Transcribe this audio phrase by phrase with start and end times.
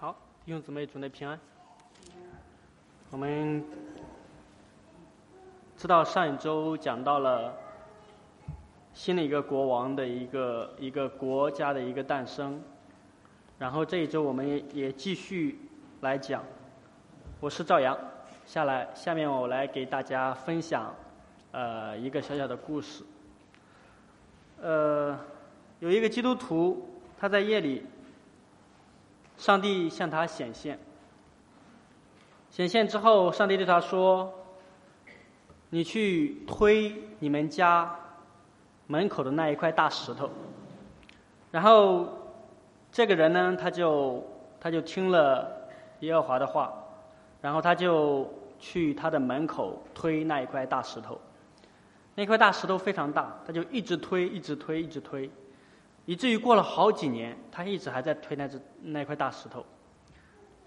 [0.00, 1.36] 好，弟兄姊妹，祝你平安。
[3.10, 3.64] 我们
[5.76, 7.52] 知道上一周讲到了
[8.94, 12.62] 新的一个国王的一个一个国家的一个诞生，
[13.58, 15.58] 然后这一周我们也也继续
[16.02, 16.44] 来讲。
[17.40, 17.98] 我是赵阳，
[18.46, 20.94] 下来下面我来给大家分享
[21.50, 23.02] 呃一个小小的故事。
[24.62, 25.18] 呃，
[25.80, 26.88] 有一个基督徒，
[27.18, 27.84] 他在夜里。
[29.38, 30.78] 上帝向他显现，
[32.50, 34.34] 显现之后，上帝对他说
[35.70, 37.94] ：“你去推你们家
[38.88, 40.28] 门口的那一块大石头。”
[41.50, 42.08] 然后，
[42.90, 44.22] 这个人呢，他就
[44.60, 46.74] 他就听了耶和华的话，
[47.40, 48.28] 然后他就
[48.58, 51.18] 去他的门口推那一块大石头。
[52.16, 55.30] 那块大石头非常大，他就一直推，一直推，一直推。
[56.08, 59.62] 以至于过了好几年，他一直还在推那只那块大石头。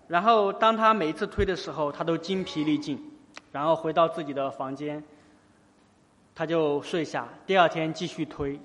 [0.08, 3.11] 然后当他每一次推的时候，他都精疲力尽，
[3.52, 5.03] 然后回到自己的房间，
[6.36, 7.28] 他就睡下。
[7.48, 8.59] 第二天继续推，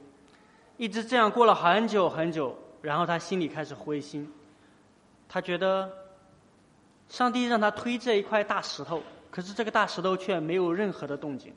[0.76, 2.54] 一直这样过了很久很久。
[2.82, 4.30] 然后他心里开始灰心，
[5.30, 5.90] 他觉得
[7.08, 11.54] 上帝让他推这一块大石头，可是这个大石头却没有任何的动静，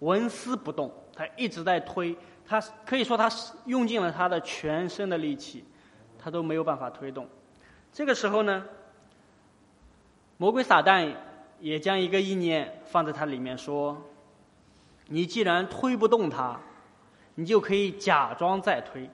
[0.00, 0.92] 纹丝不动。
[1.14, 2.16] 他一直在推。
[2.48, 3.30] 他可以说，他
[3.64, 5.64] 用尽了他的全身的力气，
[6.18, 7.26] 他都没有办法推动。
[7.92, 8.64] 这个时候呢，
[10.36, 11.12] 魔鬼撒旦
[11.60, 14.00] 也将一个意念放在他里面，说
[15.08, 16.60] ：“你既然推不动它，
[17.34, 19.10] 你就可以假装在推。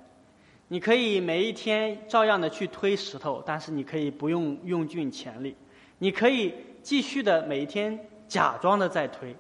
[0.69, 5.57] 你可以每一天照样的去推石头，但是你可以不用用尽全力。
[5.99, 9.37] 你可以继续的每一天假装的在推，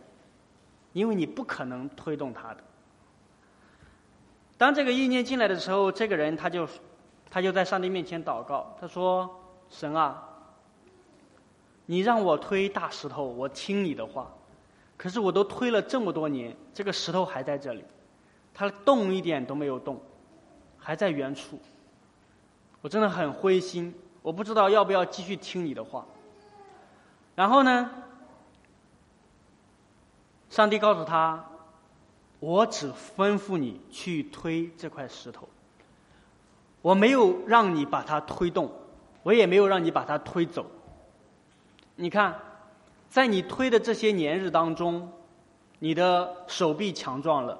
[0.92, 2.64] 因为你不可能推动它的。”
[4.62, 6.68] 当这个意念进来的时候，这个人他就，
[7.28, 9.28] 他就在上帝面前祷告，他说
[9.68, 10.22] ：“神啊，
[11.84, 14.32] 你让我推大石头，我听你的话，
[14.96, 17.84] 可是我都推了这么多年，这个石头还在这里，
[18.54, 20.00] 它动一点都没有动，
[20.78, 21.58] 还在原处。
[22.82, 23.92] 我真的很灰心，
[24.22, 26.06] 我不知道要不要继续听你的话。”
[27.34, 27.90] 然后呢，
[30.50, 31.48] 上帝告诉他。
[32.42, 35.48] 我只吩咐你去推这块石头，
[36.80, 38.68] 我没有让你把它推动，
[39.22, 40.66] 我也没有让你把它推走。
[41.94, 42.36] 你看，
[43.08, 45.08] 在你推的这些年日当中，
[45.78, 47.56] 你的手臂强壮了，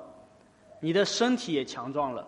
[0.81, 2.26] 你的身体也强壮了，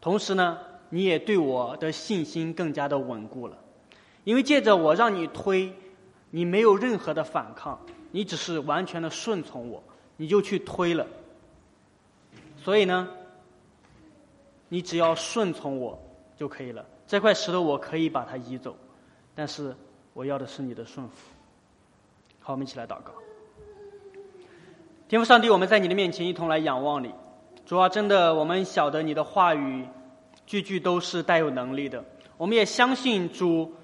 [0.00, 0.56] 同时呢，
[0.88, 3.58] 你也对我的信心更加的稳固了，
[4.24, 5.70] 因为借着我让你推，
[6.30, 7.78] 你没有任何的反抗，
[8.10, 9.84] 你只是完全的顺从我，
[10.16, 11.06] 你就去推了。
[12.62, 13.08] 所以呢，
[14.68, 15.98] 你只要顺从我
[16.36, 16.84] 就可以了。
[17.06, 18.76] 这块石头我可以把它移走，
[19.34, 19.74] 但是
[20.12, 21.14] 我要的是你的顺服。
[22.38, 23.12] 好，我们一起来祷告。
[25.08, 27.12] 天父上帝，我们在你的面前一同来仰望你。
[27.66, 29.86] 主啊，真的，我们晓得你的话语
[30.46, 32.04] 句句都是带有能力的。
[32.36, 33.74] 我们也相信主，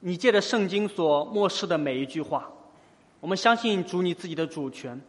[0.00, 2.50] 你借着圣经所漠视的每一句话。
[3.20, 5.00] 我们相信主你自己的主权。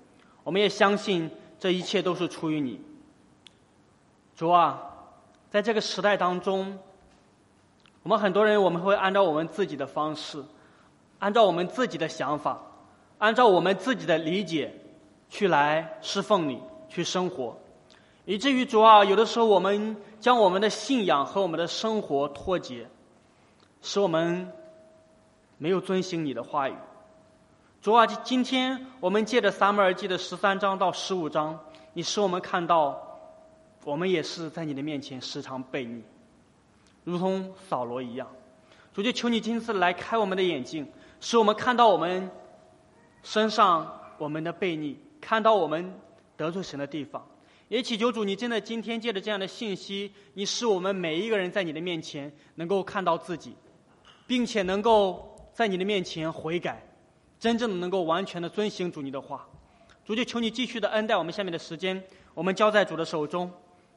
[0.43, 2.79] 我们也相信这一切都是出于你。
[4.35, 4.81] 主啊，
[5.50, 6.78] 在这个时代当中，
[8.03, 10.44] 我们很多人我们会按照我们自己的方式，
[11.19, 12.59] 按照我们自己的想法，
[13.18, 14.73] 按照我们自己的理解，
[15.29, 17.57] 去来侍奉你，去生活，
[18.25, 22.90] 以至于主啊，有的时候我们将我们的信仰和我们的生活脱节，
[23.81, 24.52] 使我们
[25.57, 26.75] 没有遵行你的话语。
[27.81, 31.57] 主啊，今天我们借着撒母耳记的十三章到十五章，
[31.94, 33.02] 你使我们看到。
[33.85, 36.01] 我们也是在你的面前时常悖逆，
[37.03, 38.28] 如同扫罗一样。
[38.94, 40.88] 主就求你今次来开我们的眼睛，
[41.22, 42.29] 使我们看到我们
[43.22, 45.94] 身上我们的悖逆，看到我们
[46.35, 47.23] 得罪神的地方。
[47.68, 53.56] 也祈求主，你真的今天借着这样的信息，你使我们每一个人在你的面前能够看到自己，
[54.25, 56.84] 并且能够在你的面前悔改，
[57.40, 59.47] 真正的能够完全的遵行主你的话。
[60.05, 62.03] 主就求你继续的恩待我们下面的时间，
[62.34, 63.52] 我们交在主的手中。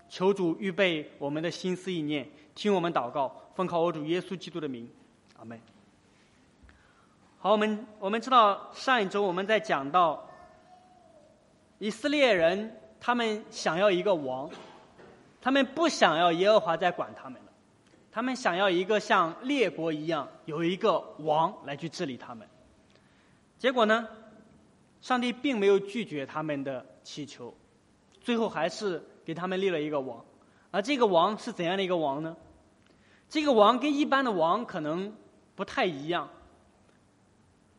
[0.09, 4.89] 求主预备我们的心思意念，听我们祷告，奉靠我主耶稣基督的名，
[5.39, 5.61] 阿门。
[7.39, 10.29] 好，我们我们知道上一周我们在讲到
[11.79, 14.51] 以色列人，他们想要一个王，
[15.43, 17.53] 他们不想要耶和华在管他们了，
[18.11, 22.49] 他们想要一个像列国一样有一个王来去治理他们。
[23.59, 24.09] 结果呢，
[25.03, 27.55] 上帝并没有拒绝他们的祈求，
[28.23, 29.03] 最后还是。
[29.29, 30.25] 给他们立了一个王，
[30.71, 32.35] 而这个王是怎样的一个王呢？
[33.29, 35.15] 这个王跟一般的王可能
[35.55, 36.27] 不太一样。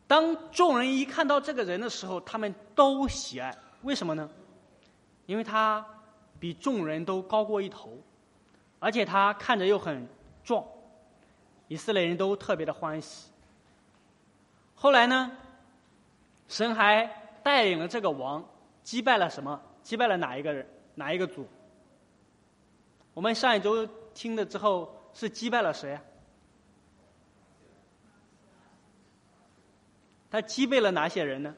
[0.06, 3.58] 当众人一看到这个人的时候，他们都喜爱。
[3.82, 4.30] 为什么呢？
[5.26, 5.84] 因为他
[6.40, 7.98] 比众人都高过一头，
[8.78, 10.08] 而且他看着又很
[10.44, 10.64] 壮，
[11.68, 13.32] 以色列人都特别的欢喜。
[14.76, 15.32] 后来呢，
[16.48, 17.08] 神还
[17.42, 18.48] 带领了这个王
[18.84, 19.60] 击败了什么？
[19.82, 20.64] 击败了哪一个人？
[21.00, 21.48] 哪一个组？
[23.14, 25.98] 我们上一周听了之后是击败了谁？
[30.30, 31.56] 他击败了哪些人呢？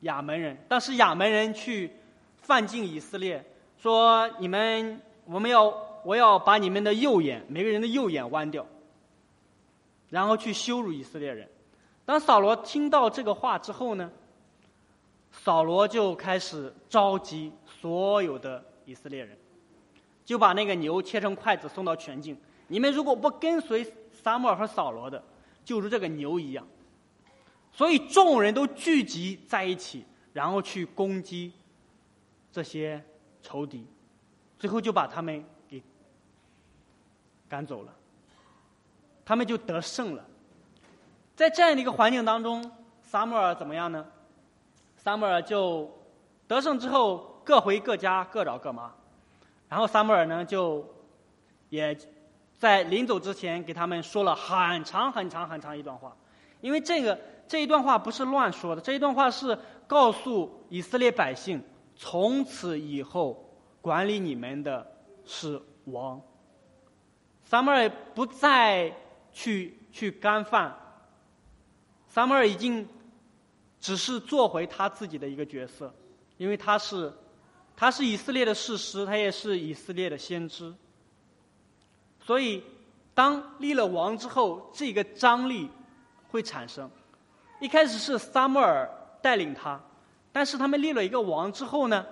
[0.00, 0.56] 亚门人。
[0.70, 1.92] 当时亚门人去
[2.38, 3.44] 犯境以色列，
[3.76, 5.66] 说：“你们，我们要，
[6.02, 8.66] 我要把你们的右眼，每个人的右眼剜掉，
[10.08, 11.46] 然后去羞辱以色列人。”
[12.06, 14.10] 当扫罗听到这个话之后呢，
[15.32, 19.36] 扫罗就开始召集所有的以色列人，
[20.24, 22.36] 就把那个牛切成筷子送到全境。
[22.68, 25.22] 你们如果不跟随撒母耳和扫罗的，
[25.64, 26.66] 就如这个牛一样。
[27.72, 31.52] 所以众人都聚集在一起，然后去攻击
[32.52, 33.02] 这些
[33.42, 33.86] 仇敌，
[34.58, 35.80] 最后就把他们给
[37.48, 37.94] 赶走了，
[39.24, 40.26] 他们就得胜了。
[41.36, 42.70] 在这样的一个环境当中，
[43.02, 44.04] 撒母耳怎么样呢？
[45.02, 45.90] 撒母耳就
[46.46, 48.92] 得胜之后，各回各家，各找各妈。
[49.68, 50.84] 然后撒母耳呢，就
[51.70, 51.96] 也
[52.58, 56.14] 在临走之前给他们说了很长很长很长一段话，
[56.60, 57.18] 因为这个。
[57.50, 59.58] 这一段话不是乱说的，这一段话是
[59.88, 61.60] 告诉以色列百姓：
[61.96, 63.44] 从此以后，
[63.80, 64.86] 管理你们的
[65.24, 66.22] 是王。
[67.42, 68.94] 撒母耳不再
[69.32, 70.72] 去去干饭，
[72.06, 72.88] 撒母耳已经
[73.80, 75.92] 只是做回他自己的一个角色，
[76.36, 77.12] 因为他是
[77.76, 80.72] 他是以色列的事实，他也是以色列的先知。
[82.20, 82.62] 所以，
[83.14, 85.68] 当立了王之后，这个张力
[86.30, 86.88] 会产生。
[87.58, 88.88] 一开始是撒母耳
[89.20, 89.80] 带领他，
[90.30, 92.06] 但是他们立了一个王之后呢，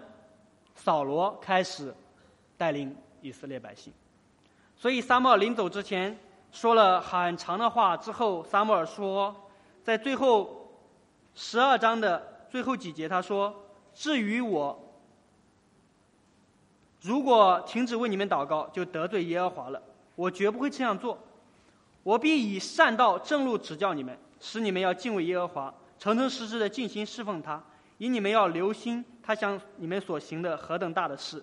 [0.75, 1.95] 扫罗开始
[2.57, 3.93] 带领以色列百姓。
[4.77, 6.19] 所以撒母耳临走之前
[6.51, 9.35] 说了很长的话之后，撒母耳说，
[9.85, 10.58] 在最后
[11.41, 12.21] 十二章的
[12.51, 13.55] 最后几节，他说
[13.95, 14.77] ：“至于我，
[17.01, 19.81] 如果停止为你们祷告，就得罪耶和华了。
[20.17, 21.17] 我绝不会这样做，
[22.03, 27.63] 我必以善道正路指教你们。”使你们要敬畏耶和华，诚诚实实的尽心侍奉他。
[27.99, 31.43] 以你们要留心他向你们所行的何等大的事。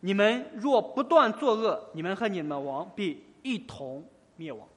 [0.00, 4.04] 你们若不断作恶，你们和你们王必一同
[4.36, 4.68] 灭亡。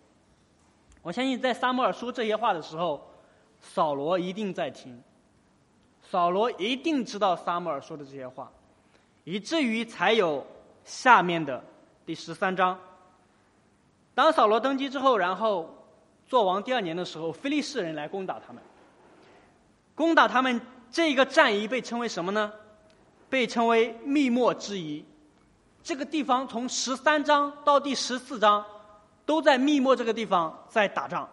[1.02, 3.13] 我相信在撒母耳说这些话的时候，
[3.64, 5.02] 扫罗一定在听。
[6.04, 8.52] 扫罗一定知道撒母耳说的这些话，
[9.24, 10.46] 以至于才有
[10.86, 11.64] 下面的
[12.06, 12.80] 第十三章。
[14.14, 15.80] 当扫罗登基之后，然后。
[16.26, 18.64] 做王第二年的时候，菲利士人来攻打他们。
[19.94, 22.52] 攻打他们这个战役被称为什么呢？
[23.30, 25.06] 被称为密墨之役。
[25.84, 28.66] 这个地方从十三章到第十四章，
[29.28, 31.30] 都在密墨这个地方在打仗。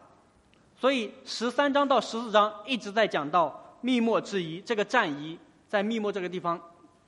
[0.81, 5.39] 所以十三章到十四章一直在讲到密墨之役这个战役
[5.69, 6.59] 在密墨这个地方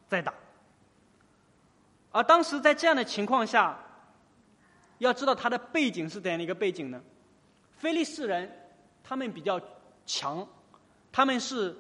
[0.07, 0.35] 在打。
[2.11, 3.79] 而当时在这样的情况下，
[4.99, 7.03] 要知道它的背景是怎样的一个背景呢？
[7.79, 8.71] 非利士人，
[9.03, 9.59] 他们比较
[10.05, 10.47] 强，
[11.11, 11.75] 他们是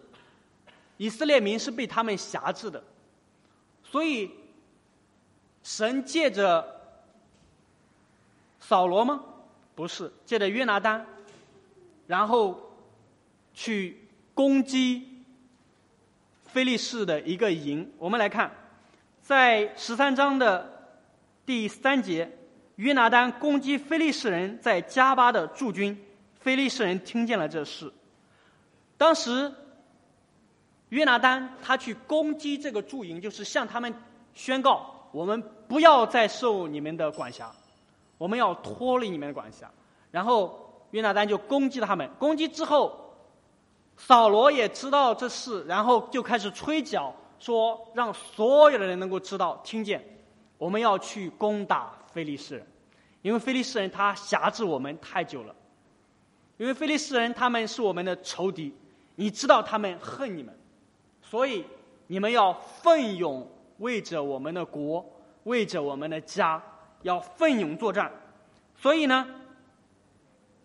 [0.97, 2.83] 以色列民是被他们辖制的，
[3.85, 4.31] 所以
[5.63, 6.67] 神借着
[8.61, 9.23] 扫罗吗？
[9.75, 11.07] 不是，借着约拿丹，
[12.13, 12.61] 然后
[13.55, 15.25] 去攻击
[16.45, 17.91] 非利士的一个营。
[17.97, 18.53] 我们来看，
[19.23, 20.91] 在十三章的
[21.47, 22.31] 第三节。
[22.77, 25.97] 约拿丹攻击非利士人在加巴的驻军，
[26.41, 27.91] 非利士人听见了这事。
[28.99, 29.53] 当时，
[30.89, 33.95] 约拿丹他去攻击这个驻营，就是向他们
[34.35, 37.51] 宣告：我们不要再受你们的管辖，
[38.19, 39.71] 我们要脱离你们的管辖。
[40.11, 42.09] 然后约拿丹就攻击他们。
[42.19, 43.15] 攻击之后，
[43.97, 50.03] 扫罗也知道这事，然后就开始吹角，说让所有的人能够知道、听见，
[50.57, 51.93] 我们要去攻打。
[52.13, 52.67] 菲利士人，
[53.23, 55.55] 因为菲利士人他辖制我们太久了，
[56.59, 58.71] 因为菲利士人他们是我们的仇敌，
[59.15, 60.55] 你知道他们恨你们，
[61.23, 61.65] 所以
[62.09, 65.03] 你们要奋勇为着我们的国，
[65.45, 66.63] 为着我们的家，
[67.01, 68.13] 要奋勇作战。
[68.77, 69.27] 所以呢，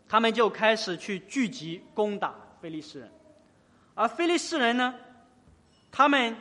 [0.09, 3.11] 他们就开始去聚集攻打菲利士人，
[3.93, 4.95] 而菲利士人呢，
[5.91, 6.35] 他们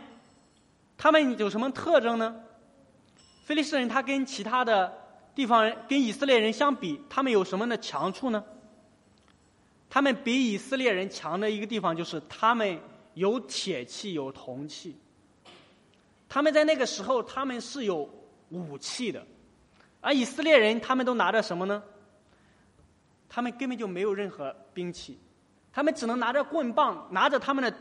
[0.97, 2.43] 他们有什么特征呢？
[3.45, 4.93] 菲利斯人他跟其他的
[5.35, 8.45] 地方人跟以色列人相比，他们有什么的强处呢？
[9.89, 12.79] 他们比以色列人强的一个地方就是他们
[13.15, 14.97] 有铁器、有铜器。
[16.29, 18.09] 他们在那个时候，他们是有
[18.51, 19.25] 武器的，
[20.01, 21.83] 而以色列人他们都拿着什么呢？
[23.29, 25.19] 他们根本就没有任何兵器，
[25.73, 27.73] 他们只能拿着棍棒，拿着他们的，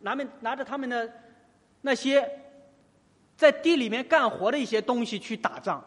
[0.00, 1.12] 拿们拿着他们的
[1.80, 2.28] 那些
[3.36, 5.84] 在地里面干活的一些东西去打仗。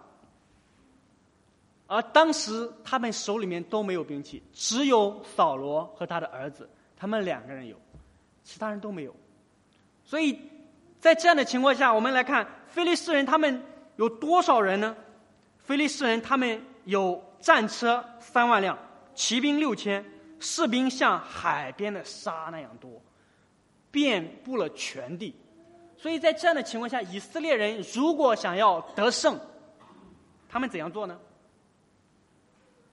[1.87, 7.75] 而当时他们手里面都没有兵器，只有扫罗和他的儿子，他们两个人有，
[8.43, 9.13] 其他人都没有。
[10.05, 10.39] 所以
[10.99, 13.61] 在这样的情况下，我们来看菲利斯人他们
[13.97, 14.95] 有多少人呢？
[15.57, 18.77] 菲利斯人他们有战车三万辆，
[19.13, 20.03] 骑兵六千，
[20.39, 23.01] 士兵像海边的沙那样多，
[23.91, 25.35] 遍布了全地。
[25.97, 29.39] 所以在这样的情况下，以色列人如果想要得胜，
[30.49, 31.19] 他们怎样做呢？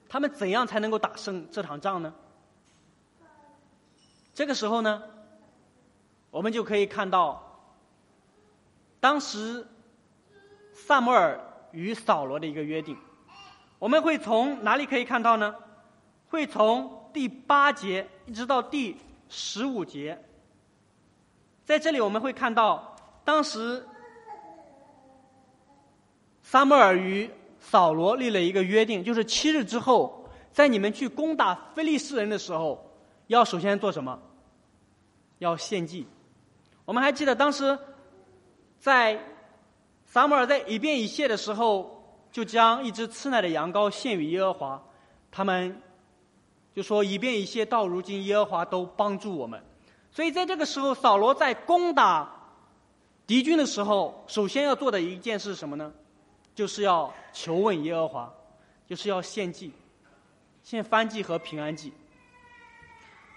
[0.07, 2.13] 他们怎样才能够打胜这场仗呢？
[4.33, 5.03] 这个时候呢，
[6.31, 7.61] 我们就可以看到，
[8.99, 9.67] 当时
[10.73, 11.39] 萨摩尔
[11.71, 12.97] 与扫罗的一个约定。
[13.79, 15.55] 我们会从哪里可以看到呢？
[16.29, 18.95] 会从第八节一直到第
[19.27, 20.17] 十五节，
[21.65, 22.95] 在这里我们会看到，
[23.25, 23.85] 当时
[26.41, 27.29] 萨摩尔与。
[27.61, 32.89] 扫罗立了一个约定，就是七日之后，在你们去攻打非利士人的时候，
[33.27, 34.17] 要首先做什么？
[35.39, 36.07] 要献祭。
[36.85, 37.77] 我们还记得当时，
[38.79, 39.21] 在
[40.05, 44.81] 撒母耳在以便以谢的时候，就将一只吃奶的羊羔献与耶和华。
[45.29, 45.81] 他们
[46.75, 49.61] 就说：“以便以谢到如今，耶和华都帮助我们。”
[50.11, 52.29] 所以在这个时候，扫罗在攻打
[53.27, 55.91] 敌军的时候，首先要做的一件事是什么呢？
[56.55, 58.33] 就是要求问耶和华，
[58.87, 59.71] 就是要献祭，
[60.63, 61.93] 献燔祭和平安祭。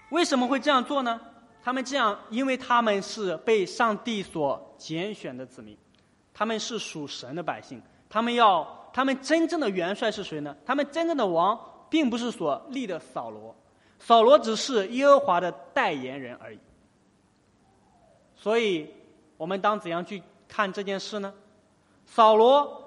[0.09, 1.19] 为什么会这样做呢？
[1.63, 5.77] 他们这样，因为他们是被上帝所拣选的子民，
[6.33, 7.81] 他们是属神的百姓。
[8.09, 10.55] 他们要，他们真正的元帅是谁呢？
[10.65, 11.57] 他们真正的王，
[11.93, 13.55] 并不是所立的扫罗，
[13.99, 16.57] 扫罗只是耶和华的代言人而已。
[18.35, 18.89] 所以，
[19.37, 21.31] 我们当怎样去看这件事呢？
[22.07, 22.79] 扫罗。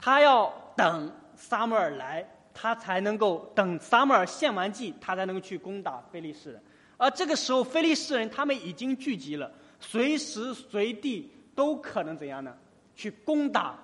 [0.00, 6.60] 他要等撒母耳来，他才能够等撒母耳献完祭，他才能够去攻打非利士人。
[6.96, 9.48] 而这个时候，非利士人他们已经聚集了，
[9.78, 12.56] 随时随地都可能怎样呢？
[12.96, 13.78] 去攻打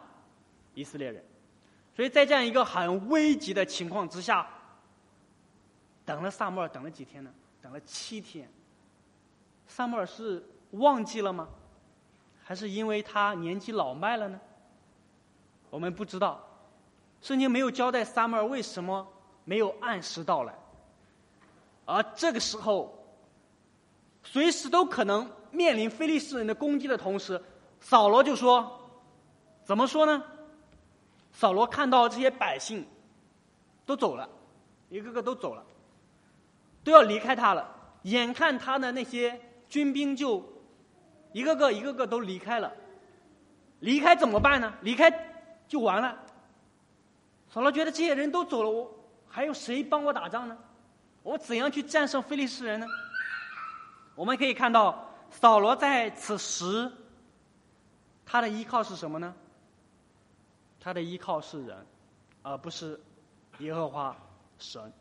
[0.74, 1.24] 以色列人。
[1.96, 4.48] 所以在这样一个很危急的情况之下，
[6.04, 7.32] 等了撒母耳等了几天呢？
[7.62, 8.48] 等了七天。
[9.66, 11.48] 撒母耳是忘记了吗？
[12.42, 14.38] 还是因为他年纪老迈了呢？
[15.70, 16.40] 我们不知道，
[17.20, 19.06] 圣经没有交代撒母耳为什么
[19.44, 20.54] 没有按时到来，
[21.86, 22.94] 而这个时候，
[24.22, 27.42] 随时都可能面临非利士人的攻击的同时，
[27.80, 28.78] 扫罗就说
[29.64, 30.22] ：“怎么说呢？”
[31.32, 32.86] 扫罗看到这些百姓
[33.84, 34.28] 都走了，
[34.90, 35.64] 一个个都走了，
[36.84, 37.68] 都要离开他了。
[38.02, 40.44] 眼看他的那些军兵就
[41.32, 42.72] 一个个一个个都离开了，
[43.80, 44.72] 离开怎么办呢？
[44.82, 45.32] 离开。
[45.66, 46.16] 就完了。
[47.48, 48.94] 扫罗觉得这些人都走了，我
[49.26, 50.56] 还有谁帮我打仗呢？
[51.22, 52.86] 我怎样去战胜菲利士人呢？
[54.14, 56.92] 我们可以看到，扫罗在此时，
[58.26, 59.34] 他的依靠是什么呢？
[60.78, 61.86] 他的依靠是人，
[62.42, 63.00] 而不是
[63.60, 64.14] 耶和华
[64.58, 64.92] 神。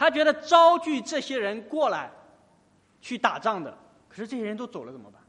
[0.00, 2.10] 他觉得招聚这些人过来
[3.02, 3.76] 去打仗的，
[4.08, 5.20] 可是这些人都走了怎么办？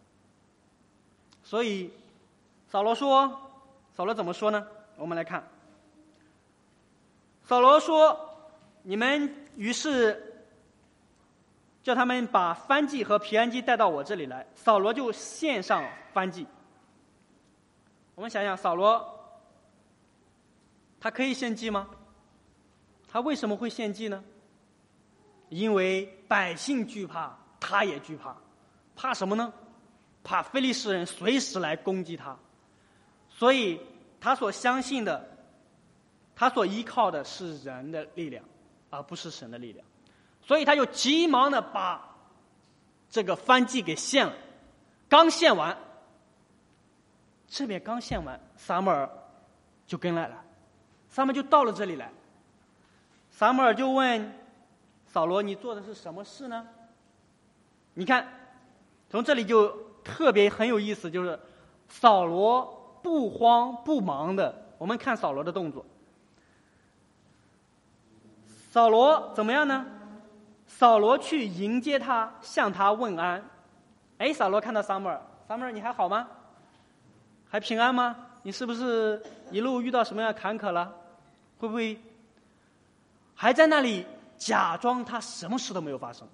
[1.43, 1.91] 所以，
[2.69, 3.49] 扫罗说。
[3.93, 4.65] 扫罗怎么说呢？
[4.95, 5.45] 我们来看，
[7.43, 8.17] 扫罗说
[8.83, 10.45] ：“你们于是
[11.83, 16.47] 叫他们把燔祭和平安祭带到我这里来。”扫罗就献上燔祭。
[18.15, 19.35] 我们想想，扫罗
[20.97, 21.89] 他可以献祭吗？
[23.09, 24.23] 他为什么会献祭呢？
[25.51, 28.34] 因为百姓惧怕，他也惧怕。
[28.96, 29.51] 怕什么呢？
[30.24, 32.38] 怕非利士人随时来攻击他。
[33.29, 33.81] 所以，
[34.22, 35.29] 他所相信的，
[36.36, 38.43] 他所依靠的是人的力量，
[38.89, 39.86] 而不是神的力量。
[40.41, 42.15] 所以，他就急忙的把
[43.10, 44.34] 这个翻祭给献了。
[45.10, 45.77] 刚献完，
[47.48, 49.10] 这边刚献完，撒母耳
[49.86, 50.41] 就跟来了。
[51.10, 52.10] 撒母就到了这里来。
[53.31, 54.34] 撒母耳就问
[55.12, 56.68] 扫罗：“你做的是什么事呢？”
[57.96, 58.27] 你看，
[59.10, 59.70] 从这里就
[60.03, 61.39] 特别很有意思，就是
[61.88, 62.77] 扫罗。
[63.03, 65.84] 不慌不忙的，我们看扫罗的动作。
[68.70, 69.84] 扫罗怎么样呢？
[70.68, 73.44] 扫罗去迎接他，向他问安。
[74.20, 76.27] 哎，扫罗看到撒母耳，撒母耳你还好吗？
[77.50, 78.15] 还平安吗？
[78.44, 80.94] 你是不是一路遇到什么样坎坷了？
[81.58, 82.00] 会不会
[83.34, 84.06] 还在那里
[84.41, 86.27] 假装他什么事都没有发生？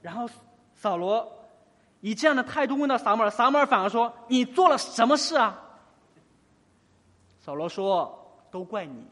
[0.00, 0.30] 然后
[0.76, 1.26] 扫罗
[2.00, 5.60] 以这样的态度问到撒母耳，撒母耳反而说：“你做了什么事啊？”
[7.42, 9.04] 扫罗说：“都怪你。”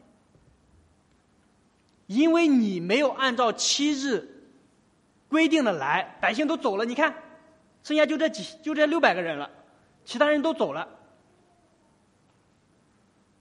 [2.07, 4.47] 因为你没有按照七日
[5.27, 6.85] 规定的来，百姓都走了。
[6.85, 7.13] 你看，
[7.83, 9.49] 剩下就这几，就这六百个人了，
[10.05, 10.87] 其他人都走了。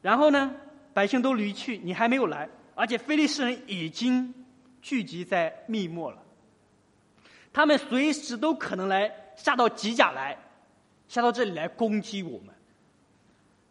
[0.02, 0.56] 然后呢，
[0.92, 4.34] 百姓都离去，你还没有来，而且菲利士人已经
[4.82, 6.18] 聚集在密末了，
[7.52, 10.36] 他们随时都可能来下到吉甲来，
[11.08, 12.54] 下到这里来攻击我们。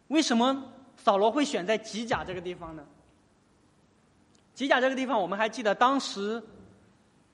[0.08, 2.84] 为什么扫罗会选在吉甲这个地方呢？
[4.54, 6.42] 吉甲这个地方，我们还记得当时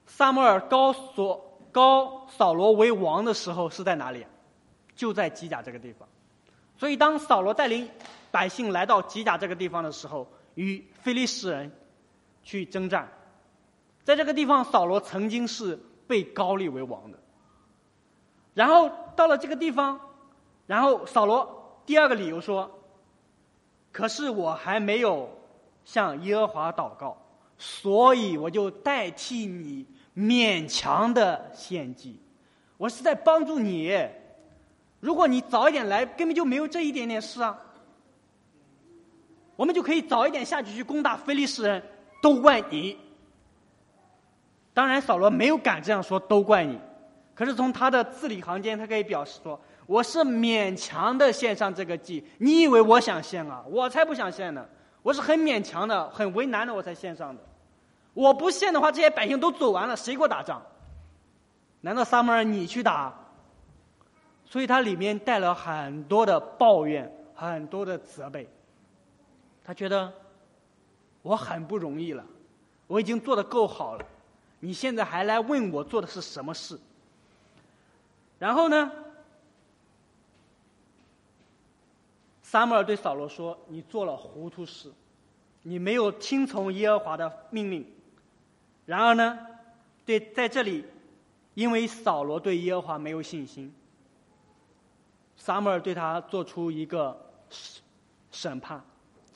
[0.06, 4.26] 萨摩尔高所高扫罗为王的时候是在哪里？
[4.96, 6.08] 就在吉甲这个地方。
[6.78, 7.88] 所以当扫罗带领
[8.30, 10.26] 百姓来到吉甲这个地方的时候，
[10.62, 11.72] 与非利士人
[12.42, 13.08] 去征战。
[14.04, 17.18] 在这个地方，扫罗曾经是被高立为王的。
[18.54, 20.00] 然后到了这个地方，
[20.66, 22.70] 然后扫罗第二个理由说
[23.92, 25.28] ：“可是我还没有。”
[25.82, 27.16] 向耶和华祷告，
[27.58, 32.20] 所以我就代替你勉强的献祭。
[32.76, 33.98] 我是在帮助你。
[35.00, 37.58] 如果你早一点来，根本就没有这一点点事啊。
[39.60, 41.82] 我们就可以早一点下去去攻打非利士人，
[42.22, 42.96] 都怪你。
[44.72, 46.80] 当然，扫罗没有敢这样说，都怪你。
[47.34, 52.26] 可是从他的字里行间，他可以表示说：“我是勉强的献上这个祭。
[52.38, 53.62] 你以为我想献啊？
[53.68, 54.66] 我才不想献呢。”
[55.04, 57.42] 我是很勉强的，很为难的，我才献上的。
[58.14, 60.62] 我不献的话，这些百姓都走完了，谁给我打仗？
[61.82, 63.14] 难道撒母耳你去打？
[64.46, 68.48] 所以他里面带了很多的抱怨，很多的责备。
[69.70, 70.12] 他觉得
[71.22, 72.26] 我很不容易了，
[72.88, 74.04] 我已经做的够好了，
[74.58, 76.76] 你现在还来问我做的是什么事？
[78.40, 78.90] 然后呢？
[82.42, 84.90] 撒母耳对扫罗说：“你做了糊涂事，
[85.62, 87.86] 你没有听从耶和华的命令。
[88.86, 89.38] 然而呢，
[90.04, 90.84] 对在这里，
[91.54, 93.72] 因为扫罗对耶和华没有信心，
[95.36, 97.16] 撒母耳对他做出一个
[98.32, 98.82] 审判。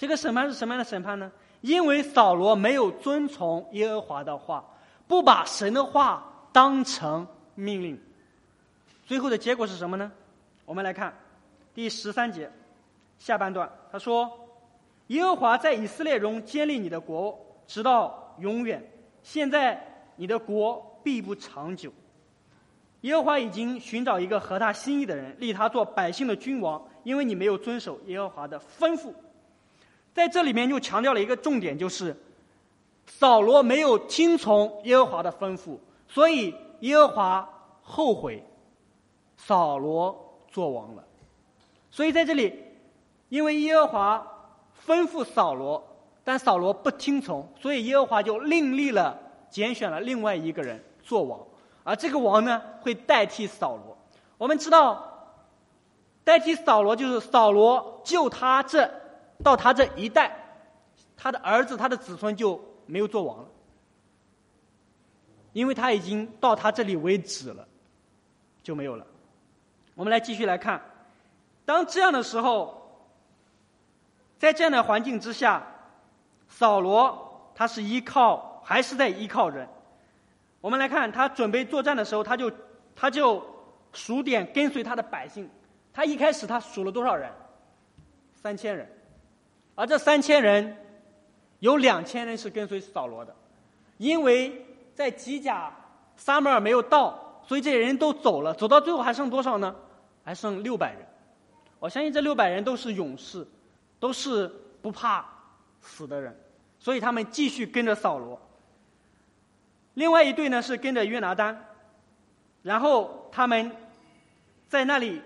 [0.04, 1.32] 这个审判是什么样的审判呢？
[1.62, 4.62] 因为扫罗没有遵从耶和华的话，
[5.08, 7.98] 不把神的话当成命令。
[9.06, 10.12] 最后的结果是什么呢？
[10.66, 11.16] 我们来看
[11.74, 12.52] 第十三节。”
[13.18, 14.30] 下半段他说
[15.08, 18.86] ：“耶和华在以色列中建立你的国，直到永远。
[19.22, 19.82] 现在
[20.16, 21.90] 你的国必不长久。
[23.00, 29.10] 耶和华已经寻找一个合他心意的人，立他做百姓的君王，因为你没有遵守耶和华的吩咐。
[30.14, 32.16] 在这里面又强调了一个重点，就是
[33.06, 35.76] 扫罗没有听从耶和华的吩咐，
[36.08, 37.48] 所以耶和华
[37.82, 38.42] 后悔，
[39.36, 41.04] 扫罗做王了。
[41.90, 42.62] 所以在这里。”
[43.30, 44.24] 因为耶和华
[44.86, 45.82] 吩咐扫罗，
[46.22, 49.18] 但扫罗不听从，所以耶和华就另立了、
[49.50, 51.40] 拣选了另外一个人做王，
[51.82, 53.96] 而这个王呢，会代替扫罗。
[54.38, 55.34] 我们知道，
[56.22, 58.88] 代替扫罗就是扫罗就他这
[59.42, 60.36] 到他这一代，
[61.16, 63.48] 他的儿子、他的子孙就没有做王了，
[65.52, 67.66] 因为他已经到他这里为止了，
[68.62, 69.06] 就没有了。
[69.94, 70.80] 我们来继续来看，
[71.64, 72.82] 当这样的时候。
[74.36, 75.64] 在这样的环境之下，
[76.48, 79.66] 扫罗他是依靠还是在依靠人？
[80.60, 82.52] 我们来看他准备作战的时候，他就
[82.94, 83.42] 他就
[83.94, 85.48] 数点跟随他的百姓。
[85.94, 87.32] 他一开始他数了多少人？
[88.34, 88.86] 三千人，
[89.74, 90.76] 而这三千人
[91.60, 93.34] 有两千人是跟随扫罗的，
[93.98, 95.72] 因为在吉甲
[96.16, 98.54] 撒母耳没有到，所以这些人都走了。
[98.54, 99.74] 走到最后还剩多少呢？
[100.24, 101.06] 还剩六百人。
[101.78, 103.46] 我相信这六百人都是勇士。
[104.00, 105.24] 都是不怕
[105.80, 106.36] 死的人，
[106.78, 108.38] 所以他们继续跟着扫罗。
[109.94, 111.58] 另外一队呢是跟着约拿丹，
[112.60, 113.74] 然后他们
[114.68, 115.22] 在那里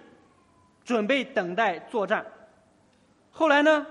[0.85, 2.25] 准备等待作战。
[3.33, 3.85] 后来呢，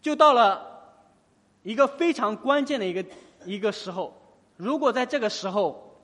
[0.00, 0.66] 就到了
[1.62, 3.04] 一个非常关键的一个
[3.44, 4.12] 一个时候，
[4.56, 6.00] 如果在这个时候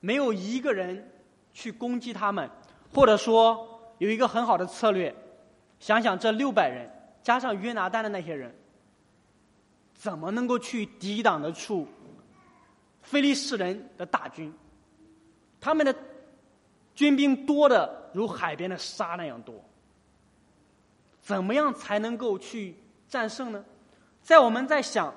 [0.00, 1.10] 没有一个人
[1.52, 2.50] 去攻击他们，
[2.92, 3.72] 或者说。
[3.98, 5.14] 有一个很好的策略，
[5.80, 6.86] 想想这六百人
[7.22, 8.54] 加上约拿丹的那些人，
[9.94, 11.88] 怎么能够去抵挡得住
[13.00, 14.52] 菲利士人的大军？
[15.58, 15.96] 他们的
[16.94, 19.64] 军兵多的如海边的沙那样多，
[21.22, 22.76] 怎么样才能够去
[23.08, 23.64] 战胜呢？
[24.22, 25.14] 在我们在想，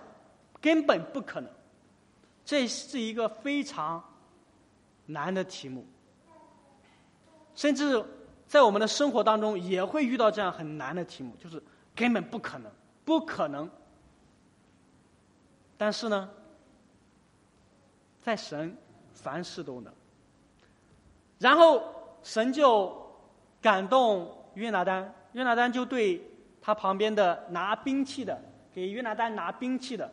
[0.62, 1.52] 根本不可能。
[2.46, 4.04] 这是一个非常
[5.06, 5.86] 难的题目，
[7.54, 8.04] 甚至
[8.48, 11.62] 在我们的生活当中也会遇到这样很难的题目，就是
[11.96, 12.72] 根本不可能，
[13.06, 13.70] 不可能。
[15.78, 16.30] 但是呢，
[18.22, 18.76] 在神
[19.14, 19.94] 凡事都能。
[21.38, 21.84] 然后
[22.22, 23.16] 神就
[23.62, 26.22] 感动约拿丹，约拿丹就对
[26.62, 28.40] 他旁边的拿兵器的，
[28.74, 30.12] 给约拿丹拿兵器的，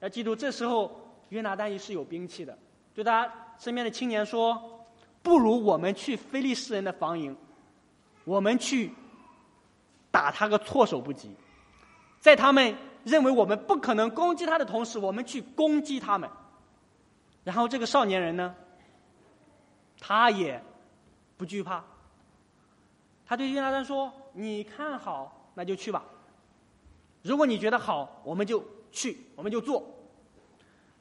[0.00, 0.98] 要记住这时候。
[1.30, 2.58] 约拿丹也是有兵器的，
[2.92, 4.84] 对他身边的青年说
[5.22, 7.36] ：“不如我们去菲利士人的防营，
[8.24, 8.92] 我们去
[10.10, 11.32] 打他个措手不及。
[12.18, 12.74] 在他们
[13.04, 16.28] 认为我们不可能攻击他的同时，我们去攻击他们。
[17.44, 18.52] 然后这个少年人呢，
[20.00, 20.60] 他也
[21.36, 21.84] 不惧怕。
[23.24, 26.02] 他对约拿丹说：‘你看好，那就去吧。
[27.20, 29.86] 如果你觉得好，我们就去，我们就做。’”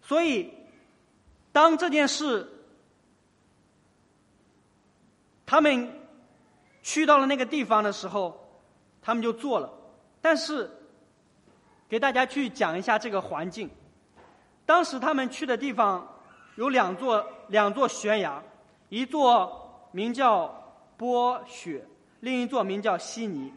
[0.04, 0.54] 所以，
[1.54, 2.46] 当这件事
[5.46, 5.90] 他们
[6.84, 8.38] 去到了那个地方的时候，
[9.02, 9.72] 他们就做了。
[10.20, 10.70] 但是，
[11.88, 13.70] 给大家去讲一下这个环境。
[14.66, 16.06] 当时他们去的地方
[16.58, 18.44] 有两座两座悬崖，
[18.90, 20.54] 一座名叫
[20.98, 21.88] 波雪，
[22.20, 23.54] 另一座名叫悉尼。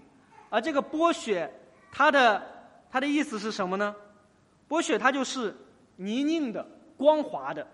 [0.52, 1.50] 而这个波雪，
[1.90, 2.42] 它的
[2.90, 3.96] 它的意思是什么呢？
[4.68, 5.56] 波雪它就是。
[5.96, 7.64] 泥泞的、光滑的，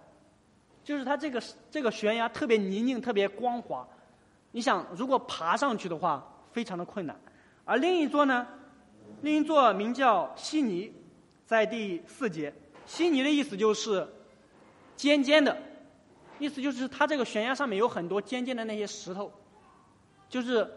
[0.82, 3.86] 就是它这个这个悬崖特别泥泞、特别光滑。
[4.50, 7.18] 你想，如果爬上去的话，非常的困难。
[7.64, 8.46] 而另一座呢，
[9.22, 10.92] 另一座名叫悉尼，
[11.46, 12.52] 在第四节。
[12.84, 14.06] 悉尼的意思就是
[14.96, 15.56] 尖尖的，
[16.40, 19.32] 意思就是它这个悬崖上面有很多尖尖的那些石头，
[20.28, 20.68] 就是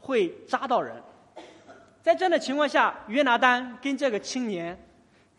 [0.00, 1.02] 会扎到人。
[2.02, 4.78] 在这样的情况下，约拿丹跟这个青年。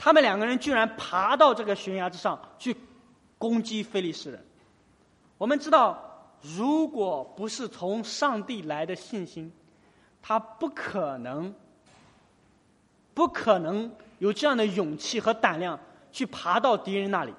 [0.01, 2.73] 他们两个人居然爬到这个悬崖之上去
[3.37, 4.45] 攻击菲利士人。
[5.37, 9.51] 我们知道，如果不是从上帝来的信心，
[10.21, 11.53] 他不可能，
[13.13, 15.77] 不可能有这样的勇气和胆量
[16.13, 17.33] 去爬到敌人那里。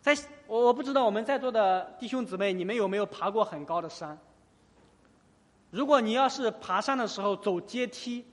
[0.00, 4.18] 在我不知道我们在座的弟兄姊妹，你们有没有爬过很高的山？
[5.70, 8.24] 如果你要是爬山的时候走阶梯。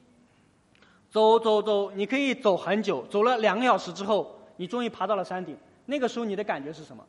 [1.11, 5.57] 走走走，你可以走很久，走了两个小时之后，你终于爬到了山顶。
[5.85, 7.01] 那个时候你的感觉是什么？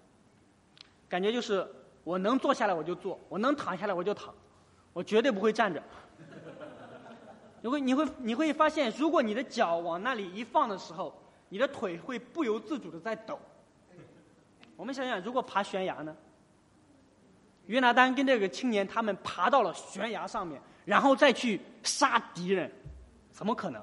[1.08, 1.66] 感觉就是
[2.04, 4.32] 我能坐下来我就坐，我能躺下来我就躺，
[4.92, 5.82] 我绝对不会站着。
[7.62, 11.12] 你会你会你会发现，如果你的脚往那里一放的时候，
[11.48, 13.36] 你的腿会不由自主的在抖。
[14.76, 16.14] 我们想想，如果爬悬崖呢？
[17.66, 22.70] 约拿丹跟这个青年他们爬到了悬崖上面，然后再去杀敌人，
[23.32, 23.82] 怎么可能？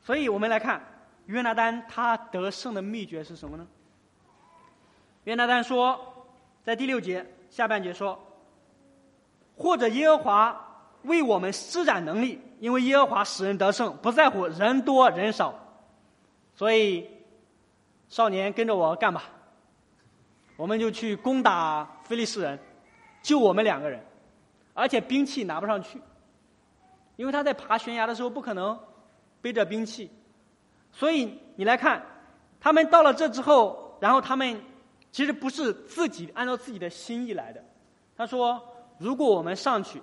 [0.00, 0.82] 所以我们来看
[1.26, 3.66] 约拿丹他得胜的秘诀是什么呢？
[5.24, 6.00] 约拿丹说，
[6.64, 8.18] 在第六节下半节说，
[9.56, 15.54] 或者耶和华为我们施展能力，因为耶和华使人得胜，不在乎人多人少。
[16.56, 17.06] 所以，
[18.08, 19.24] 少年跟着我干吧，
[20.56, 22.58] 我们就去攻打菲利士人，
[23.22, 24.04] 就我们两个人，
[24.74, 26.00] 而且兵器拿不上去，
[27.14, 28.76] 因为他在爬悬崖的时候不可能。
[29.42, 30.10] 背着兵器，
[30.92, 32.04] 所以你来看，
[32.60, 34.60] 他们到了这之后，然后他们
[35.10, 37.64] 其实不是自己按照自己的心意来的。
[38.18, 38.60] 他说
[39.00, 40.02] ：“如果我们上去，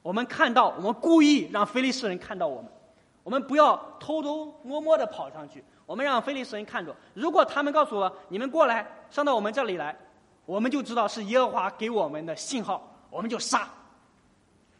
[0.00, 2.70] 我们看到，我们故意让菲利士人看到我们，
[3.24, 6.96] 我们不要偷偷摸摸的跑上去，我们让菲利士人看着。
[7.12, 9.94] 如果他们告诉我你们过来上到我们这里来，
[10.46, 13.68] 我们就知道是耶和华给我们的信号，我们就杀，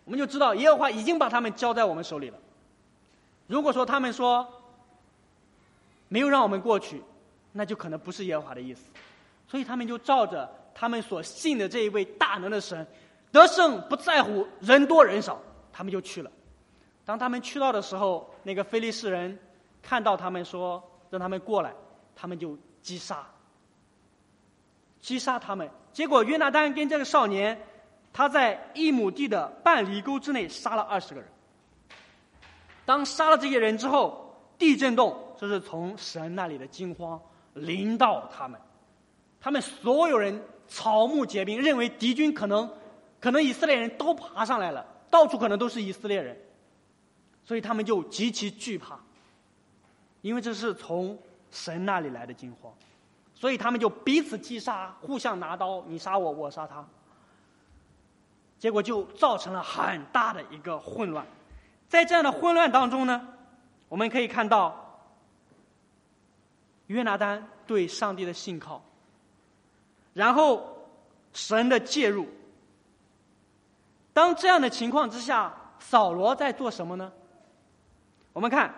[0.05, 2.38] 我们就知道耶和华已经把他们交在我们手里了。”
[3.46, 4.46] 如果说他们说
[6.09, 7.02] 没有让我们过去，
[7.52, 8.90] 那就可能不是耶和华的意思，
[9.46, 12.87] 所以他们就照着他们所信的这一位大能的神，
[13.31, 15.40] 得胜不在乎人多人少，
[15.72, 16.31] 他们就去了。
[17.05, 19.38] 当他们去到的时候，那个菲利士人
[19.83, 21.72] 看到他们说让他们过来，
[22.14, 23.24] 他们就击杀，
[25.06, 25.70] 击杀他们。
[25.92, 27.56] 结果约拿丹跟这个少年，
[28.12, 31.30] 他在一亩地的半里沟之内杀了二十个人。
[32.84, 37.20] 当杀了这些人之后，地震动，这是从神那里的惊慌
[37.54, 38.60] 临到他们，
[39.40, 42.68] 他们所有人草木皆兵，认为敌军可能，
[43.20, 46.36] 可能以色列人都爬上来了，到处可能都是以色列人，
[47.44, 48.98] 所以他们就极其惧怕，
[50.20, 51.16] 因为这是从
[51.52, 52.74] 神那里来的惊慌，
[53.46, 56.85] 所以他们就彼此击杀，互相拿刀，你杀我，我杀他。
[58.59, 61.24] 结果就造成了很大的一个混乱，
[61.87, 63.24] 在这样的混乱当中呢，
[63.88, 65.00] 我们可以看到
[66.88, 68.82] 约拿丹对上帝的信靠，
[70.12, 70.85] 然后
[71.32, 72.26] 神的介入。
[74.12, 77.12] 当这样的情况之下，扫罗在做什么呢？
[78.32, 78.74] 我们看，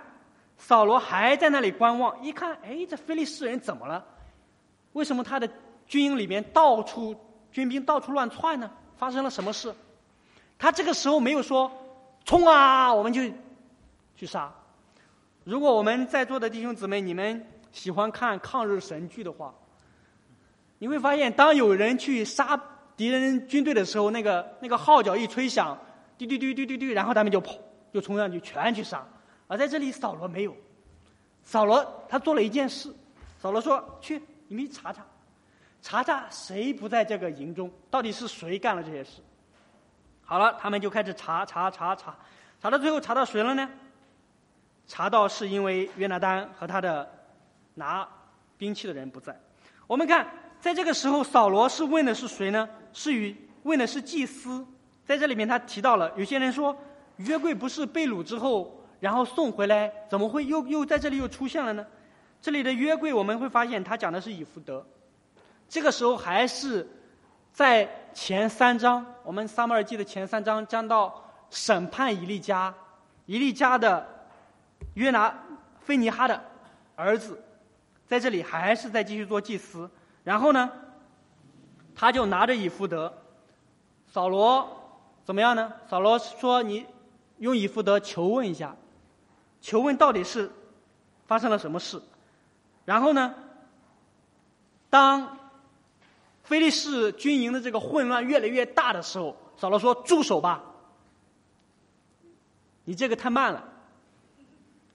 [0.58, 4.04] 扫罗还在那里观望，一看，哎，这菲利士人怎么了？
[4.98, 5.48] 为什么他的
[5.86, 7.14] 军营里面到处
[7.52, 8.68] 军兵到处乱窜呢？
[8.96, 9.72] 发生了什么事？
[10.58, 11.70] 他这个时候没有说
[12.24, 13.22] 冲啊，我们就
[14.16, 14.52] 去杀。
[15.44, 19.54] 如果我们在座的弟兄姊妹，你们喜欢看抗日神剧的话，
[20.78, 22.60] 你会发现，当有人去杀
[22.96, 25.78] 敌人军队的时候，那个那个号角一吹响，
[26.18, 27.54] 滴滴滴滴滴滴，然后他们就跑，
[27.94, 29.06] 就冲上去全去杀。
[29.46, 30.54] 而在这里，扫罗没有。
[31.44, 32.92] 扫罗他做了一件事，
[33.40, 35.06] 扫罗说：“去，你们查查。”
[35.80, 37.70] 查查谁不在这个营中？
[37.88, 39.22] 到底是谁干了这些事？
[40.24, 42.12] 好了，他们就开始查查查查，
[42.60, 43.70] 查到最后查到谁了呢？
[44.88, 47.08] 查到是因为约拿丹和他的
[47.74, 48.06] 拿
[48.56, 49.40] 兵器的人不在。
[49.86, 50.26] 我们看，
[50.60, 52.68] 在这个时候，扫罗是问的是谁呢？
[52.92, 54.66] 是与问的是祭司。
[55.04, 56.76] 在这里面，他提到了有些人说，
[57.18, 61.86] 约柜不是被掳之后，然后送回来，怎么会又又在这里又出现了呢？
[62.40, 64.86] 这里的约柜，我们会发现，他讲的是以弗德。
[65.68, 66.88] 这个时候还是
[67.52, 72.74] 在前三章，我们撒母耳记的前三章讲到审判以利家，
[73.26, 74.06] 以利家的
[74.94, 75.34] 约拿
[75.80, 76.42] 菲尼哈的
[76.94, 77.42] 儿子，
[78.06, 79.90] 在这里还是在继续做祭司。
[80.24, 80.70] 然后呢，
[81.94, 83.12] 他就拿着以弗德，
[84.06, 84.66] 扫罗
[85.24, 85.72] 怎么样呢？
[85.88, 86.86] 扫罗说：“你
[87.38, 88.74] 用以弗德求问一下，
[89.60, 90.50] 求问到底是
[91.26, 92.00] 发生了什么事。”
[92.88, 93.34] 然后呢，
[94.88, 95.36] 当
[96.44, 100.64] 菲利士军营的这个混乱越来越大的时候，扫罗说：“住手吧！
[102.84, 103.62] 你这个太慢了。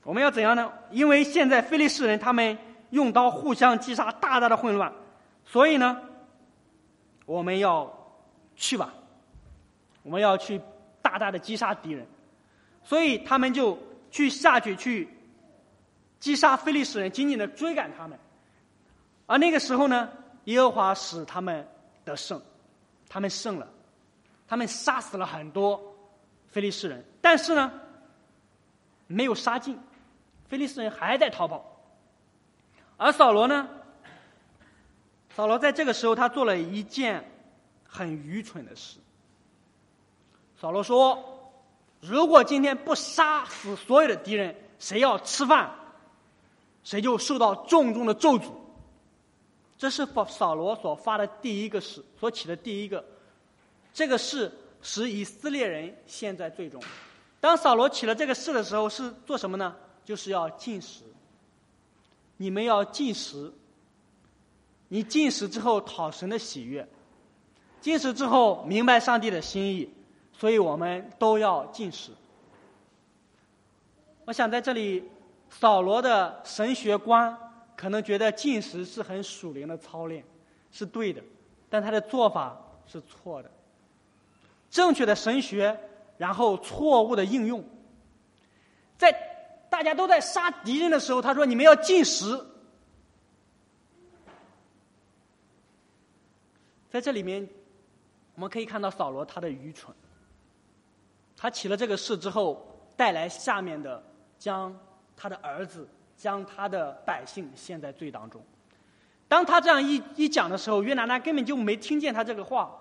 [0.03, 0.73] 我们要怎样呢？
[0.89, 2.57] 因为现在菲利士人他们
[2.89, 4.91] 用刀互相击杀，大大的混乱，
[5.45, 6.01] 所以呢，
[7.27, 7.95] 我们要
[8.55, 8.91] 去吧。
[10.01, 10.59] 我们要去
[11.03, 12.07] 大大的击杀敌人，
[12.83, 13.77] 所以他们就
[14.09, 15.07] 去下去去
[16.23, 18.17] 击杀菲利士人，紧紧的追赶他们。
[19.25, 20.09] 而那个时候呢？”
[20.45, 21.67] 耶和华使他们
[22.05, 22.41] 得胜，
[23.09, 23.67] 他们胜了，
[24.47, 25.81] 他们杀死了很多
[26.47, 27.71] 菲利士人，但是呢，
[29.07, 29.77] 没有杀尽，
[30.47, 31.65] 菲利士人还在逃跑。
[32.97, 33.67] 而扫罗呢，
[35.35, 37.29] 扫罗在这个时候他做了一件
[37.85, 38.99] 很愚蠢的事。
[40.59, 41.51] 扫罗说
[41.99, 45.71] ：“如果今天不杀死所有的敌人，谁要吃饭，
[46.83, 48.51] 谁就受到重重的咒诅。”
[49.77, 53.03] 这是扫扫罗所发的第一个誓，所起的第一个，
[53.93, 56.81] 这个誓使以色列人陷在最终。
[57.41, 59.75] 当扫罗起了这个誓的时候，是做什么呢？
[60.05, 61.03] 就是要进食。
[62.37, 63.51] 你们要进食，
[64.87, 66.87] 你进食之后讨神的喜悦，
[67.81, 69.89] 进食之后明白上帝的心意，
[70.31, 72.11] 所以我们都要进食。
[74.25, 75.03] 我想在这里，
[75.59, 77.37] 扫罗的神学观。
[77.75, 80.23] 可能觉得进食是很属灵的操练，
[80.71, 81.21] 是对的，
[81.69, 83.51] 但他的做法是错的。
[84.69, 85.77] 正确的神学，
[86.17, 87.61] 然后错误的应用，
[88.97, 89.11] 在
[89.69, 92.45] 大家都在杀敌人的时候，他说：“你们要进食。”
[96.89, 97.49] 在这里面，
[98.35, 99.93] 我们可以看到扫罗他的愚蠢。
[101.35, 104.01] 他起了这个事之后，带来下面的
[104.37, 104.73] 将
[105.15, 105.87] 他的儿子。
[106.15, 108.41] 将他的百姓陷在罪当中。
[109.27, 112.71] 当他这样一一讲的时候，约拿丹根本就没听见他这个话。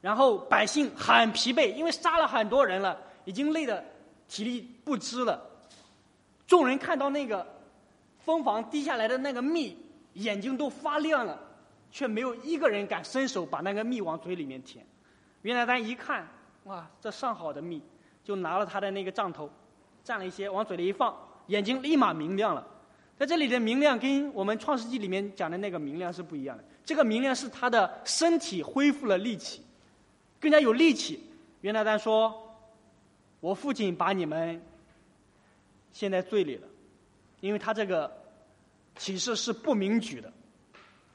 [0.00, 3.84] 然后百姓很疲惫，因为杀了很多人了，已经累得
[4.26, 5.40] 体力不支了。
[6.48, 7.46] 众人看到那个
[8.18, 9.76] 蜂房滴下来的那个蜜，
[10.14, 11.38] 眼睛都发亮了，
[11.92, 14.84] 却没有一个人敢伸手把那个蜜往嘴里面填。
[15.42, 16.26] 约拿丹一看，
[16.64, 17.80] 哇，这上好的蜜，
[18.24, 19.48] 就拿了他的那个杖头，
[20.04, 21.14] 蘸了一些往嘴里一放。
[21.50, 22.64] 眼睛立马明亮了，
[23.18, 26.64] 在这里的明亮跟我们《创世纪》里面讲的那个明亮是不一样的。
[26.84, 29.62] 这个明亮是他的身体恢复了力气，
[30.38, 31.28] 更加有力气。
[31.62, 32.56] 约拿丹说
[33.40, 34.62] ：“我父亲把你们
[35.92, 36.68] 陷在罪里了，
[37.40, 38.10] 因为他这个
[38.96, 40.32] 启示是不明举的。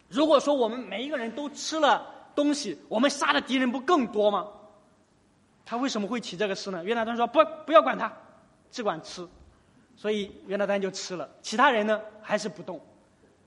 [0.10, 4.48] 如果说我们每一个人都吃了东西，我们杀的敌人不更多吗？
[5.66, 8.12] 他为什么会起这个事呢？”约拿丹说：“不，不要管他。”
[8.70, 9.26] 只管吃，
[9.96, 11.30] 所以约拿丹就吃了。
[11.42, 12.80] 其他人呢还是不动，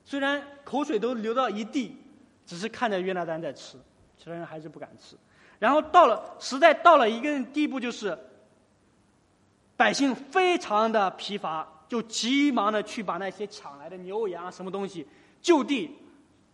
[0.04, 1.96] 虽然口水都流到一地，
[2.46, 3.76] 只是看着约拿丹在吃，
[4.16, 5.16] 其他人还是不敢吃。
[5.58, 8.16] 然后到了，实在到了一个地步，就是
[9.76, 15.06] 百姓非常的疲乏，就急忙的去把那些抢来的牛羊什么东西
[15.42, 15.90] 就地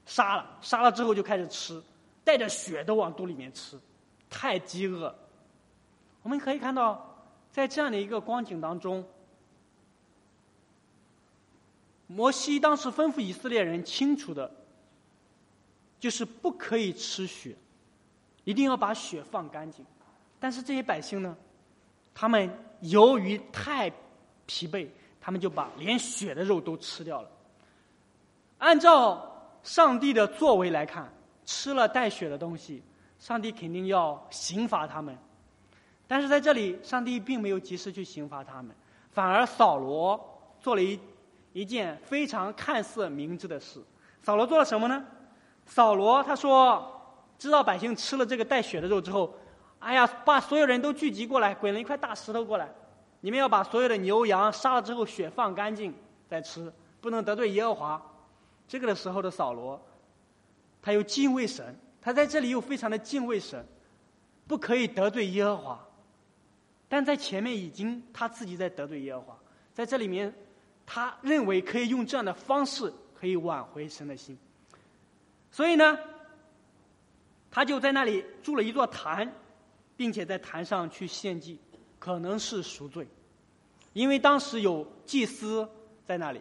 [0.07, 1.83] 杀了，杀了之后就开始吃，
[2.25, 3.79] 带着血都往肚里面吃，
[4.29, 5.15] 太饥饿。
[6.23, 7.15] 我们可以看到，
[7.53, 9.05] 在这样的一个光景当中，
[12.07, 14.51] 摩西当时吩咐以色列人清楚的，
[15.99, 17.57] 就是不可以吃血。
[18.45, 19.83] 一定要把血放干净，
[20.39, 21.35] 但是这些百姓呢，
[22.13, 23.91] 他们由于太
[24.45, 24.87] 疲惫，
[25.19, 27.31] 他们就把连血的肉都吃掉了。
[28.59, 31.11] 按照上帝的作为来看，
[31.47, 32.83] 吃了带血的东西，
[33.19, 35.17] 上帝肯定要刑罚他们。
[36.07, 38.77] 但是在这里，上帝并没有及时去刑罚他们，
[39.11, 40.21] 反而扫罗
[40.61, 41.01] 做了一
[41.55, 43.83] 一件非常看似明智的事。
[44.21, 45.03] 扫罗做了什么呢？
[45.65, 46.91] 扫罗他说。
[47.37, 49.35] 知道百姓吃了这个带血的肉之后，
[49.81, 52.73] 哎呀，把所有人都聚集过来，滚了一块大石头过来。
[53.21, 55.93] 你们要把所有的牛羊杀了之后，血放干净
[56.31, 58.01] 再吃，不能得罪耶和华。
[58.69, 59.79] 这个的时候的扫罗，
[60.81, 63.67] 他又敬畏神，他在这里又非常的敬畏神，
[64.47, 65.85] 不可以得罪耶和华。
[66.89, 69.39] 但在前面已经他自己在得罪耶和华，
[69.75, 70.33] 在这里面，
[70.87, 74.39] 他认为可以用这样的方式可以挽回神的心，
[75.51, 75.99] 所以呢。
[77.57, 79.33] 他就在那里筑了一座坛，
[79.97, 81.57] 并且在坛上去献祭，
[82.01, 83.07] 可能是赎罪，
[83.93, 85.69] 因为当时有祭司
[86.05, 86.41] 在那里，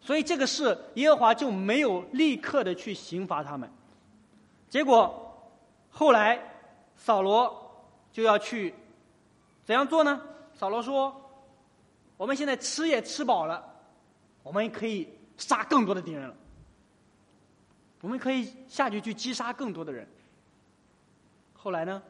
[0.00, 3.70] 所以这个事耶和华就没有立刻的去刑罚他们。
[4.68, 5.48] 结果
[5.90, 6.40] 后来
[6.96, 8.74] 扫罗就要去
[9.64, 10.20] 怎样做呢？
[10.54, 11.14] 扫罗说
[12.16, 13.64] ：“我们现在吃也吃饱了，
[14.42, 16.34] 我们可以杀更多的敌人了。”
[18.00, 20.06] 我们可以下去去击杀更多的人。
[21.54, 22.02] 后来呢？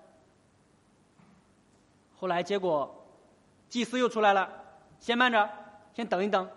[2.17, 3.07] 后来结果，
[3.69, 4.51] 祭司又出来了。
[4.99, 5.49] 先慢着，
[5.95, 6.51] 先等一等。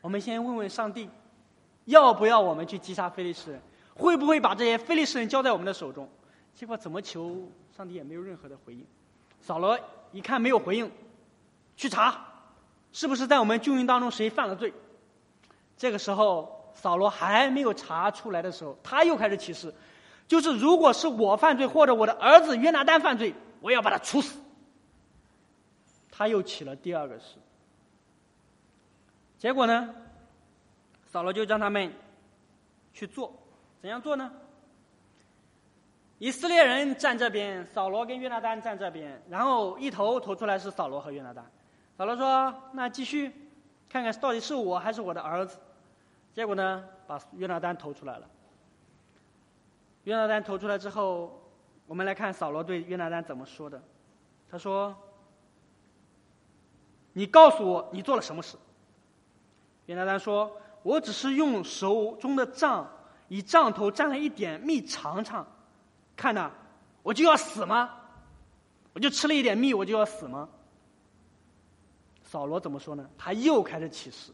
[0.00, 1.10] 我们先问问上帝，
[1.86, 3.60] 要不要我们去击杀菲利士人？
[3.96, 6.08] 会不会把这些菲利士人交在我们的手中？
[6.54, 8.86] 结果怎么求上帝也没有任何的回应。
[9.40, 9.76] 扫罗
[10.12, 10.88] 一看没有回应，
[11.76, 12.24] 去查，
[12.94, 14.72] 是不是在我们军营当中谁犯了罪？
[15.76, 16.64] 这个时候。
[16.76, 19.72] 扫罗还没有查出来的时候，他又开始起誓，
[20.26, 24.40] 就是如果是我犯罪或者我的儿子约拿丹犯罪，我要把他处死。
[26.10, 27.36] 他又起了第二个誓。
[29.38, 29.94] 结果呢，
[31.06, 31.94] 扫罗就让他们
[32.92, 33.32] 去做，
[33.80, 34.32] 怎样做呢？
[36.18, 41.48] 以色列人站这边，扫罗跟约拿丹站这边，然后一头投出来是扫罗和约拿丹。
[41.96, 43.32] 扫罗说：“那继续
[43.88, 45.58] 看看到底是我还是我的儿子。”
[46.34, 48.26] 结果呢，把约拿丹投出来了。
[50.02, 51.40] 约拿丹投出来之后，
[51.86, 53.80] 我们来看扫罗对约拿丹怎么说的。
[54.50, 54.94] 他说
[57.14, 58.56] ：“你告诉我你做了什么事？”
[59.86, 62.90] 约拿丹说：“我只是用手中的杖，
[63.28, 65.46] 以杖头沾了一点蜜尝尝，
[66.16, 66.50] 看呐，
[67.04, 67.90] 我就要死吗？
[68.92, 70.48] 我就吃了一点蜜，我就要死吗？”
[72.34, 73.08] 扫罗怎么说呢？
[73.16, 74.32] 他又开始起誓。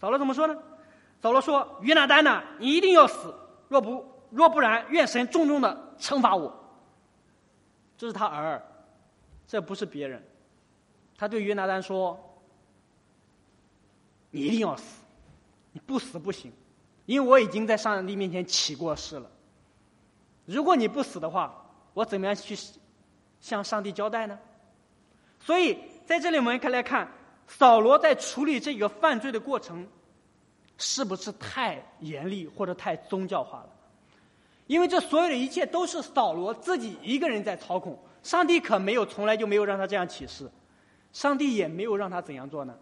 [0.00, 0.56] 扫罗怎么说呢？
[1.20, 3.34] 扫罗说：“约拿丹呐，你一定要死！
[3.68, 6.56] 若不若不然，愿神重重的惩罚我。”
[7.98, 8.62] 这是他儿，
[9.48, 10.22] 这不是别人。
[11.18, 12.16] 他对约拿丹说
[14.30, 15.02] ：“你一定要死，
[15.72, 16.52] 你不死不行，
[17.04, 19.28] 因为我已经在上帝面前起过誓了。
[20.46, 22.56] 如果你不死的话，我怎么样去
[23.40, 24.38] 向上帝交代呢？”
[25.44, 27.06] 所以在这里，我们可来看
[27.46, 29.86] 扫罗在处理这个犯罪的过程。
[30.76, 33.68] 是不是太严厉或者太宗教化了？
[34.66, 40.50] 因为这所有的一切都是扫罗自己一个人在操控，上帝可没有从来就没有让他这样起誓，
[41.12, 42.76] 上帝也没有让他怎样做呢？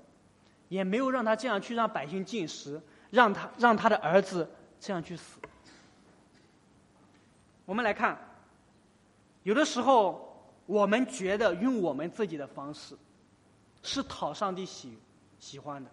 [0.70, 2.80] 也没有让他这样去让百姓进食，
[3.10, 5.38] 让他让他的儿子这样去死。
[7.66, 8.18] 我们来看，
[9.42, 12.96] 有的时候我们觉得用我们自己的方式
[13.82, 14.96] 是讨上帝喜
[15.38, 15.90] 喜欢的，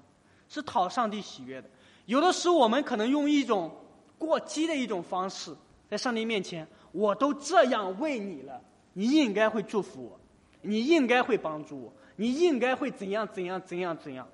[0.47, 1.69] 是讨上帝喜悦的。
[2.05, 3.71] 有的时候，我们可能用一种
[4.17, 5.55] 过激的一种方式，
[5.89, 8.61] 在上帝面前，我都这样为你了，
[8.93, 10.19] 你应该会祝福我，
[10.61, 14.27] 你应该会帮助我，你应该会怎样怎样怎样怎样。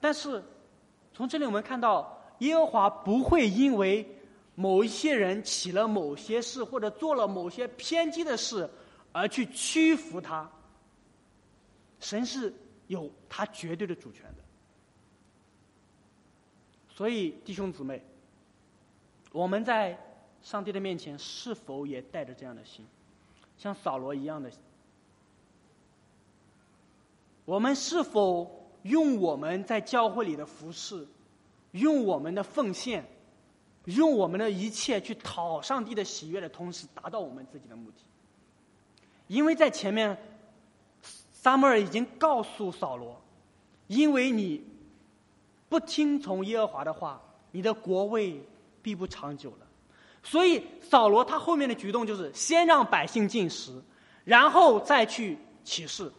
[0.00, 0.42] 但是，
[1.12, 4.06] 从这里我们看到，耶和华不会因为
[4.54, 8.68] 某一些人起了某些事，或者做了某些偏激的事，
[9.12, 10.50] 而去屈服他。
[12.00, 12.52] 神是
[12.90, 14.42] 有他绝对的主权的。
[16.88, 18.02] 所以，弟兄姊妹，
[19.30, 19.96] 我们在
[20.42, 22.84] 上帝的面前是否也带着这样的心，
[23.56, 24.50] 像扫罗一样的？
[27.44, 31.06] 我们是否用我们在教会里的服饰，
[31.70, 33.06] 用我们的奉献，
[33.84, 37.98] 用我们的一切去讨上帝的喜悦的同时，达到我们自己的目的？
[39.28, 40.18] 因为在前面，
[41.42, 43.18] 撒母耳已经告诉扫罗，
[43.86, 44.62] 因为你
[45.70, 47.18] 不听从耶和华的话，
[47.50, 48.46] 你的国位
[48.82, 49.66] 必不长久了。
[50.22, 53.82] 所以扫罗他后面的举动就是先让百姓进食，
[54.22, 56.12] 然后再去起誓。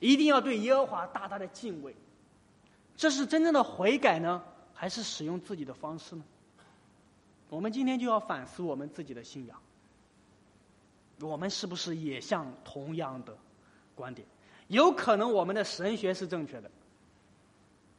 [0.00, 1.94] 一定要对耶和华大大的敬畏，
[2.96, 4.42] 这是真正的悔改呢，
[4.72, 6.24] 还是使用自己的方式呢？
[7.50, 9.60] 我们今天就要反思我们自己的信仰，
[11.20, 13.36] 我们是不是也像同样的
[13.94, 14.26] 观点？
[14.68, 16.70] 有可能我们的神学是正确的，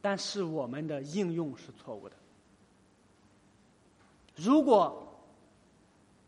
[0.00, 2.16] 但是我们的应用是错误的。
[4.34, 5.06] 如果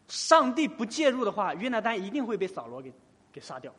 [0.09, 2.93] 上帝不介入的话，约拿丹一定会被扫罗给
[3.32, 3.72] 给杀掉。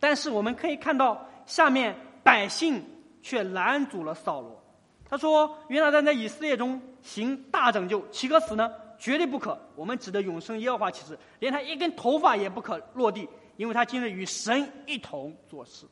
[0.00, 2.84] 但是我们可以看到，下面百姓
[3.22, 4.60] 却拦阻了扫罗。
[5.08, 8.68] 他说：“约拿单在以色列中行大拯救，岂可死呢？
[8.98, 9.56] 绝对不可！
[9.76, 15.86] 我们只得永生耶和华起誓，连他一根头发也不可落地，因为他今日与神一同做事，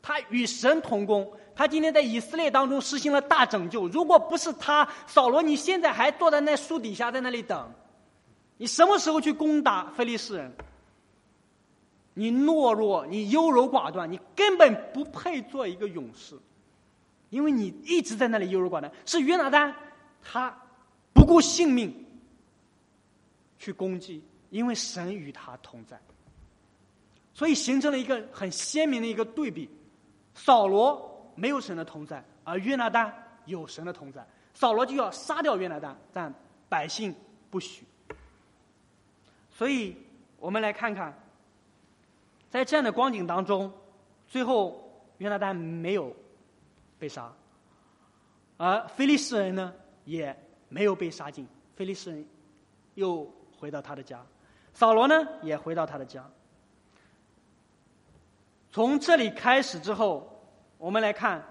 [0.00, 1.30] 他与神同工。
[1.54, 3.86] 他今天在以色列当中实行了大拯救。
[3.88, 7.70] 如果不是他，扫罗，你现在还坐在那树底下在那里等，
[8.56, 10.52] 你什么时候去攻打非利士人？”
[12.12, 16.36] 你懦弱，你优柔寡断，你根本不配做一个勇士，
[17.30, 18.92] 因为你一直在那里优柔寡断。
[19.06, 19.74] 是约拿丹，
[20.22, 20.54] 他
[21.14, 21.94] 不顾性命
[23.58, 25.98] 去攻击，因为神与他同在，
[27.40, 29.66] 所以形成了一个很鲜明的一个对比：
[30.34, 33.10] 扫罗没有神的同在，而约拿丹
[33.46, 34.22] 有神的同在。
[34.52, 36.34] 扫罗就要杀掉约拿丹，但
[36.68, 37.14] 百姓
[37.48, 37.86] 不许。
[39.50, 39.96] 所以
[40.38, 41.18] 我们来看看。
[42.50, 43.72] 在这样的光景当中，
[44.26, 46.14] 最后约拿丹没有
[46.98, 47.32] 被杀，
[48.58, 49.72] 而菲利斯人呢
[50.04, 50.38] 也
[50.68, 51.48] 没有被杀尽。
[51.74, 52.22] 菲利斯人
[52.96, 53.24] 又
[53.58, 54.22] 回到他的家，
[54.74, 56.28] 扫罗呢也回到他的家。
[58.72, 60.42] 从这里开始之后，
[60.78, 61.44] 我们来看，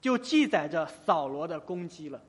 [0.00, 2.20] 就记载着扫罗的攻击了。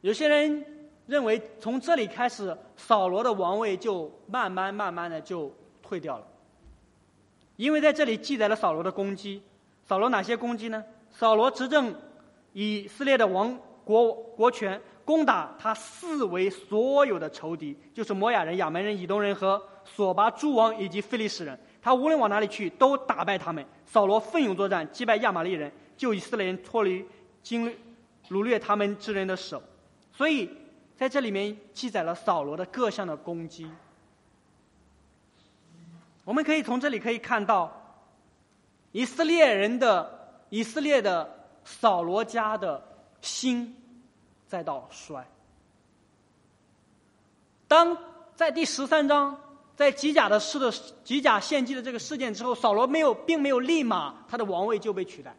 [0.00, 0.64] 有些人
[1.06, 5.52] 认为，从这里开始，扫罗的王位就慢慢慢慢的就。
[5.82, 6.24] 退掉了，
[7.56, 9.42] 因为在这里记载了扫罗的攻击。
[9.84, 10.84] 扫罗哪些攻击呢？
[11.10, 11.92] 扫罗执政
[12.52, 21.58] 以色列的王国国权，攻打他四围所有的仇敌，就是摩亚人、亚门人、以东人和索巴诸王以及非利士人。
[21.82, 23.64] 他无论往哪里去，都打败他们。
[23.86, 27.04] 扫罗奋勇作战，击败亚玛力人，救以色列人脱离
[27.42, 27.66] 经
[28.28, 29.62] 掳掠他们之人的手。
[30.12, 30.50] 所以
[30.96, 33.70] 在这里面记载了扫罗的各项的攻击。
[36.24, 37.98] 我们可以从这里可以看到，
[38.92, 42.80] 以色列人的以色列的扫罗家的
[43.20, 43.74] 心
[44.46, 45.26] 在到衰。
[47.66, 47.96] 当
[48.36, 49.36] 在第十三章
[49.80, 50.70] 在吉甲的事的
[51.02, 55.34] 吉甲献祭的这个事件之后，扫罗没有并没有立马他的王位就被取代，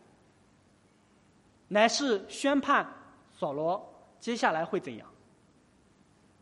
[1.67, 2.91] 乃是宣判
[3.37, 5.07] 扫罗接下来会怎样。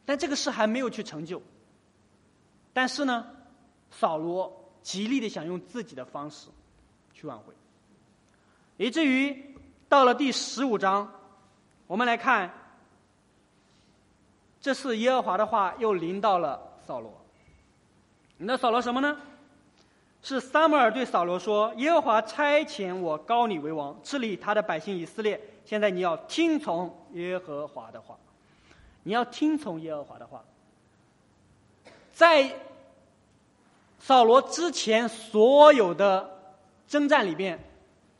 [0.05, 1.41] 但这个事还没有去成就，
[2.71, 3.27] 但是呢？
[3.91, 6.47] 扫罗极力的想用自己的方式
[7.13, 7.53] 去挽回，
[8.77, 9.57] 以至于
[9.89, 11.11] 到了第十五章，
[11.85, 12.49] 我们来看，
[14.61, 17.18] 这次耶和华的话又临到了扫罗。
[18.39, 19.15] 你那扫罗什么呢？
[20.21, 25.39] 是撒母耳对扫罗说：“耶和华差遣我高你为王，治理他的百姓以色列。
[25.65, 28.17] 现在你要听从耶和华的话，
[29.03, 30.43] 你要听从耶和华的话，
[32.11, 32.49] 在。”
[34.01, 36.55] 扫罗之前所有的
[36.87, 37.59] 征战里边，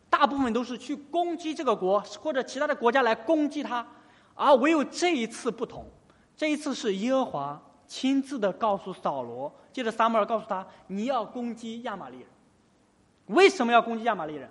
[0.09, 3.87] 大部分都是去攻击这个国或者其他的国家来攻击他，
[4.35, 5.85] 而唯有这一次不同，
[6.35, 12.27] 这一次是耶和华亲自的告诉扫罗，接着撒母耳告诉他，你要攻击亚玛力人。
[13.25, 14.47] 为什么要攻击亚玛力人？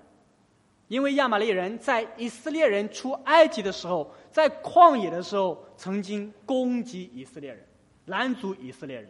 [0.88, 7.64] 因为亚玛力人在以色列人出埃及的时候，在旷野的时候曾经攻击以色列人，
[8.06, 9.08] 拦阻以色列人。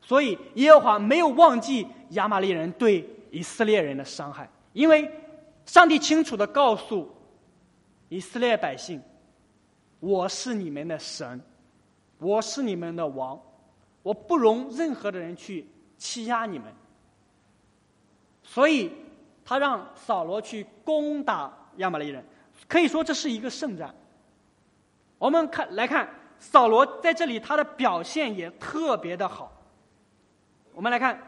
[0.00, 5.10] 所以，耶和华没有忘记亚玛力人对以色列人的伤害，因为
[5.66, 7.12] 上帝清楚的告诉
[8.08, 9.02] 以色列百姓
[9.98, 11.40] ：“我是你们的神，
[12.18, 13.36] 我是你们的王，
[14.06, 15.66] 我不容任何的人去
[15.98, 16.72] 欺压你们。”
[18.44, 18.92] 所以
[19.44, 22.24] 他让扫罗去攻打亚玛力人，
[22.68, 23.92] 可以说这是一个胜战。
[25.18, 29.50] 我们看来看扫罗在这里他的表现也特别的好。
[30.72, 31.20] 我们来看，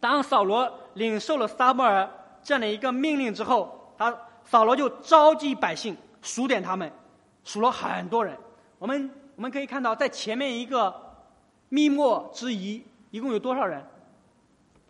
[0.00, 2.08] 当扫罗领受了撒母耳
[2.42, 6.90] 这样的一个命令之后，他扫罗就召集百姓数点他们，
[7.44, 8.34] 数了很多人。
[8.78, 11.09] 我们我们可以看到，在前面一个
[11.70, 13.82] 密墨之疑，一共有多少人？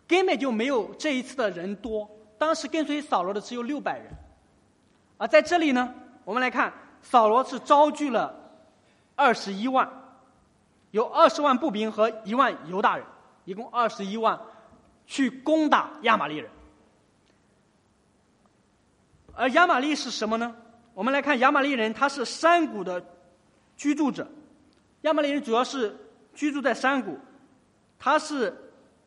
[0.05, 2.09] 根本就没有这一次的人多。
[2.37, 4.11] 当时跟随扫罗的只有六百人，
[5.17, 5.93] 而在这里呢，
[6.25, 6.73] 我们来看。
[7.03, 8.31] 扫罗是招聚了
[9.15, 9.89] 二十一万，
[10.91, 13.03] 有二十万步兵和一万犹大人，
[13.43, 14.39] 一共二十一万，
[15.07, 16.47] 去攻打亚玛力人。
[19.33, 20.55] 而亚玛力是什么呢？
[20.93, 23.03] 我们来看亚玛力人，他是山谷的
[23.75, 24.27] 居住者。
[25.01, 25.97] 亚玛力人主要是
[26.41, 27.19] 居住在山谷，
[27.99, 28.51] 他是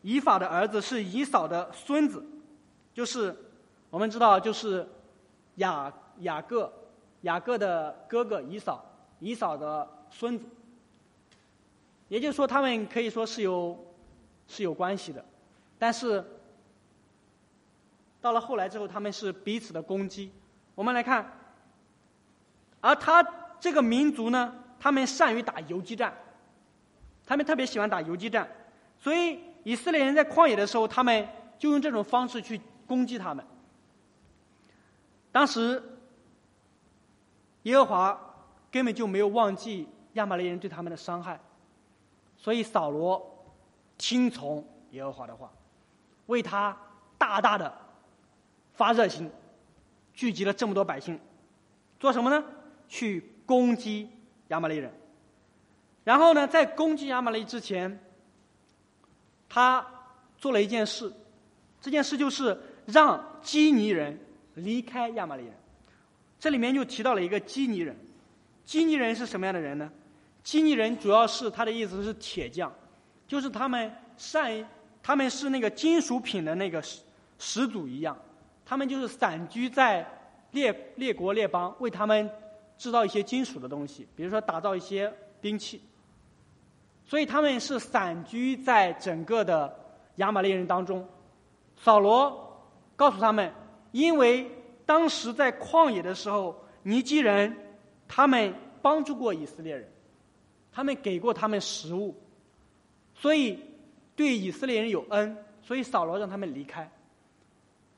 [0.02, 2.24] 以法的儿子，是以扫的孙子，
[2.92, 3.36] 就是
[3.90, 4.88] 我们知道，就是
[5.56, 6.72] 雅雅各。
[7.22, 8.84] 雅各的哥哥以扫，
[9.18, 10.44] 以扫的孙子，
[12.06, 13.84] 也就是说，他们可以说是有
[14.46, 15.24] 是有关系的，
[15.76, 16.24] 但是
[18.20, 20.30] 到了后来之后，他们是彼此的攻击。
[20.76, 21.36] 我们来看，
[22.80, 23.26] 而他
[23.58, 26.14] 这个民族呢，他们善于打游击战，
[27.26, 28.48] 他们特别喜欢打游击战，
[28.98, 33.44] 所以以色列人在旷野的时候，他们就用这种方式去攻击他们。
[35.30, 35.82] 当时。
[37.64, 38.20] 耶和华
[38.70, 41.40] 根本就没有忘记亚玛力人对他们的伤害，
[42.36, 43.42] 所以扫罗
[43.96, 45.50] 听从耶和华的话，
[46.26, 46.76] 为他
[47.16, 47.74] 大大的
[48.74, 49.30] 发热心，
[50.12, 51.18] 聚集了这么多百姓，
[51.98, 52.44] 做什么呢？
[52.86, 54.10] 去攻击
[54.48, 54.92] 亚玛力人。
[56.04, 57.98] 然后呢，在攻击亚玛力之前，
[59.48, 59.84] 他
[60.36, 61.12] 做了一件事，
[61.80, 64.18] 这件事就是让基尼人
[64.54, 65.52] 离开亚玛力人。
[66.38, 67.96] 这里面就提到了一个基尼人，
[68.66, 69.90] 基尼人是什么样的人呢？
[70.42, 72.70] 基尼人主要是他的意思是铁匠，
[73.26, 74.68] 就是他们善，
[75.02, 77.00] 他们是那个金属品的那个始
[77.38, 78.14] 始祖一样，
[78.66, 80.06] 他们就是散居在
[80.50, 82.30] 列列国列邦，为他们
[82.76, 85.80] 制造一些金属的东西，比如说打造一些兵器。
[87.06, 89.74] 所以他们是散居在整个的
[90.16, 91.06] 亚玛力人当中。
[91.76, 92.62] 扫罗
[92.96, 93.52] 告诉他们，
[93.92, 94.50] 因为。
[94.86, 97.56] 当时在旷野的时候，尼基人
[98.06, 98.52] 他们
[98.82, 99.90] 帮助过以色列人，
[100.70, 102.14] 他们给过他们食物，
[103.14, 103.58] 所以
[104.14, 106.86] 对以色列人有恩，所以扫罗让他们离开，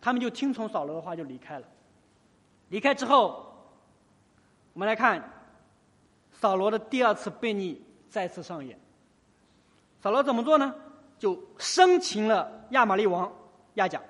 [0.01, 1.67] 他们就听从扫罗的话就离开了。
[2.69, 3.53] 离开之后，
[4.73, 5.29] 我们来看
[6.31, 8.79] 扫罗的第二次悖逆再次上演。
[10.07, 10.73] 扫罗怎么做呢？
[11.19, 13.33] 就生擒了亚玛利王
[13.75, 14.01] 亚甲。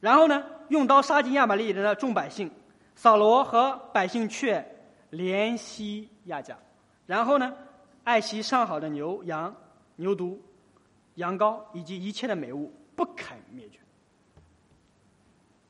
[0.00, 2.50] 然后呢，用刀杀尽亚玛力人的众百姓，
[2.96, 4.66] 扫罗和百姓却
[5.12, 6.58] 怜惜亚甲。
[7.06, 7.54] 然后呢，
[8.02, 9.54] 爱惜上好的牛羊、
[9.94, 10.36] 牛犊、
[11.14, 13.78] 羊羔以及一切的美物，不肯灭绝。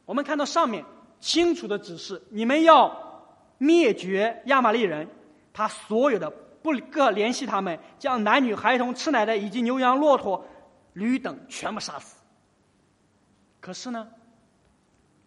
[0.06, 0.82] 我们看到上面
[1.20, 3.22] 清楚的指示：你们要
[3.58, 5.06] 灭绝亚玛力人，
[5.52, 6.32] 他所有的
[6.62, 10.44] 不各联系他们，将男女孩童、吃奶的以及牛羊、骆驼、
[10.92, 12.16] 驴等全部杀死。
[13.60, 14.08] 可是呢？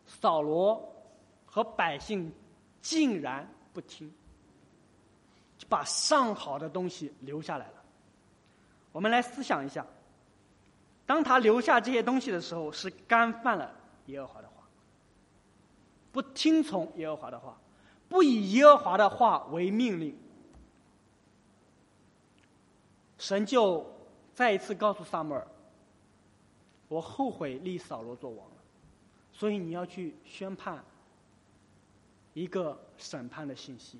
[0.05, 0.93] 扫罗
[1.45, 2.31] 和百姓
[2.81, 4.13] 竟然不听，
[5.57, 7.73] 就把上好的东西留下来了。
[8.91, 9.85] 我们来思想一下，
[11.05, 13.73] 当他留下这些东西的时候，是干犯了
[14.05, 14.63] 耶和华的话，
[16.11, 17.57] 不听从耶和华的话，
[18.09, 20.15] 不以耶和华的话为命令。
[23.23, 23.89] 神就
[24.33, 25.47] 再一次告诉萨母尔
[26.89, 28.57] ：“我后悔立扫罗做王了。”
[29.31, 30.83] 所以你要去宣判
[32.33, 33.97] 一个审判的信息。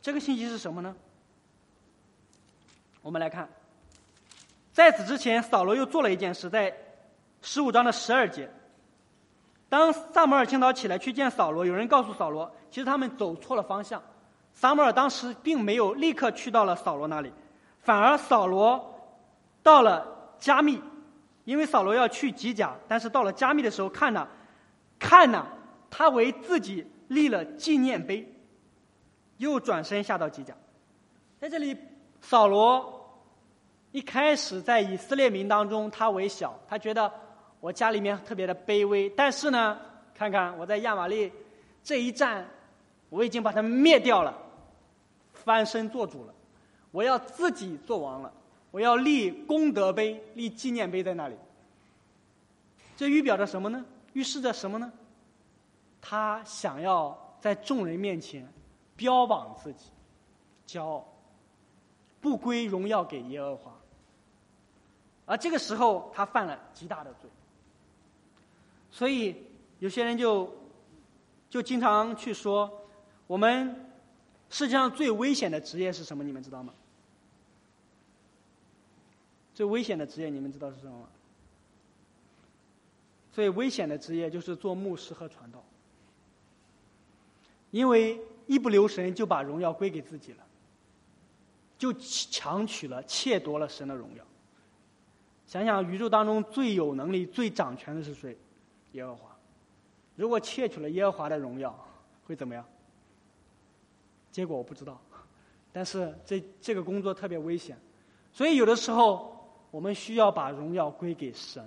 [0.00, 0.96] 这个信息是什么呢？
[3.02, 3.48] 我们来看，
[4.72, 6.76] 在此之前，扫罗又做了一件事，在
[7.40, 8.50] 十五章的十二节。
[9.68, 14.02] 当萨摩尔清早起来去见扫罗，有人告诉扫罗，其实他们走错了方向。
[14.52, 17.32] 萨摩尔当时并没有立刻去到了扫罗那里，
[17.82, 18.98] 反而扫罗
[19.62, 20.80] 到了加密。
[21.44, 24.28] 因为扫罗要去吉甲，但是到了加密的时候，看呢，
[24.96, 25.44] 看呢，
[25.90, 28.32] 他为自己立了纪念碑，
[29.38, 30.54] 又转身下到吉甲。
[31.40, 31.76] 在这里，
[32.20, 33.26] 扫罗
[33.90, 37.12] 一开始在以色列民当中，他为小，他觉得
[37.58, 39.10] 我家里面特别的卑微。
[39.10, 39.76] 但是呢，
[40.14, 41.32] 看看我在亚玛利
[41.82, 42.46] 这一战，
[43.08, 44.38] 我已经把他灭掉了，
[45.32, 46.32] 翻身做主了，
[46.92, 48.32] 我要自己做王了。
[48.70, 51.36] 我要立功德碑，立纪念碑在那里。
[52.96, 53.84] 这预表着什么呢？
[54.14, 54.90] 预示着什么呢？
[56.00, 58.50] 他想要在众人面前
[58.96, 59.90] 标榜自己，
[60.66, 61.04] 骄傲，
[62.20, 63.78] 不归荣耀给耶和华。
[65.26, 67.28] 而这个时候，他犯了极大的罪。
[68.90, 69.36] 所以
[69.80, 70.50] 有些人就
[71.50, 72.70] 就经常去说，
[73.26, 73.92] 我们
[74.48, 76.24] 世界上最危险的职业是什么？
[76.24, 76.72] 你们知道吗？
[79.54, 81.08] 最危险的职业，你们知道是什么吗？
[83.32, 85.64] 最危险的职业就是做牧师和传道，
[87.70, 90.44] 因为一不留神就把荣耀归给自己了，
[91.78, 94.22] 就强取了、窃夺了神的荣耀。
[95.46, 98.36] 想想宇宙当中最有能力、最掌权的是谁？
[98.92, 99.34] 耶和华。
[100.14, 101.74] 如果窃取了耶和华的荣耀，
[102.26, 102.62] 会怎么样？
[104.30, 105.00] 结果我不知道，
[105.72, 107.78] 但是这这个工作特别危险，
[108.30, 109.31] 所以有的时候。
[109.72, 111.66] 我们需要把荣耀归给神，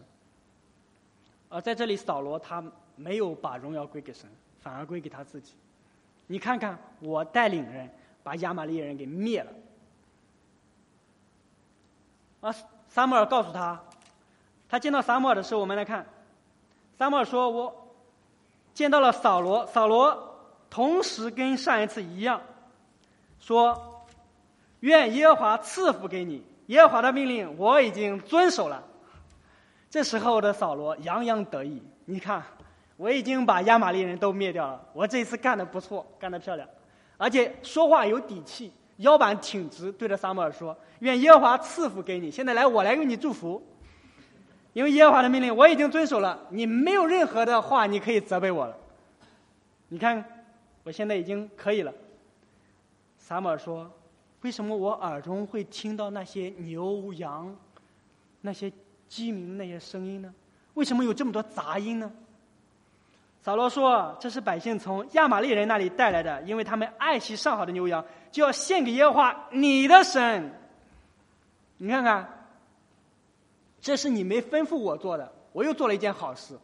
[1.50, 2.64] 而在这里，扫罗他
[2.96, 4.30] 没有把荣耀归给神，
[4.62, 5.54] 反而归给他自己。
[6.28, 7.90] 你看看，我带领人
[8.24, 9.52] 把亚玛利人给灭了。
[12.42, 12.56] 啊，
[12.88, 13.84] 撒母耳告诉他，
[14.70, 16.06] 他见到撒母耳的时候，我们来看，
[17.00, 17.88] 撒母耳说：“我
[18.76, 20.38] 见到了扫罗，扫罗
[20.70, 22.40] 同时跟上一次一样，
[23.40, 24.06] 说，
[24.82, 28.84] 愿耶和华赐福给你。”耶和华的命令我已经遵守了。
[29.90, 32.44] 这时候的扫罗洋洋得意，你看，
[32.98, 36.68] 我已经把亚玛力人都灭掉了，我这一次干的不错，干得漂亮，
[37.18, 43.66] 而且说话有底气，腰板挺直，对着撒母耳说：“愿耶和华赐福给你。”现在来，我来为你祝福，
[44.74, 48.76] 因为耶和华的命令我已经遵守了，你没有任何的话你可以责备我了。
[49.88, 50.26] 你看，
[50.84, 51.94] 我现在已经可以了。
[53.18, 53.90] 撒母耳说。
[54.46, 57.58] 为什么我耳中会听到那些牛羊、
[58.42, 58.72] 那些
[59.08, 60.32] 鸡鸣那些声音呢？
[60.76, 62.12] 为什么有这么多杂音呢？
[63.42, 70.54] 扫罗说：“这是百姓从亚玛利人那里带来的，因为他们爱惜上好的牛羊，就要献给耶和华你的神。
[71.78, 72.48] 你看看，
[73.82, 76.56] 这是你没吩咐我做的，我又做了一件好事，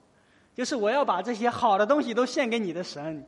[0.53, 3.25] 就是我要把这些好的东西都献给你的神。”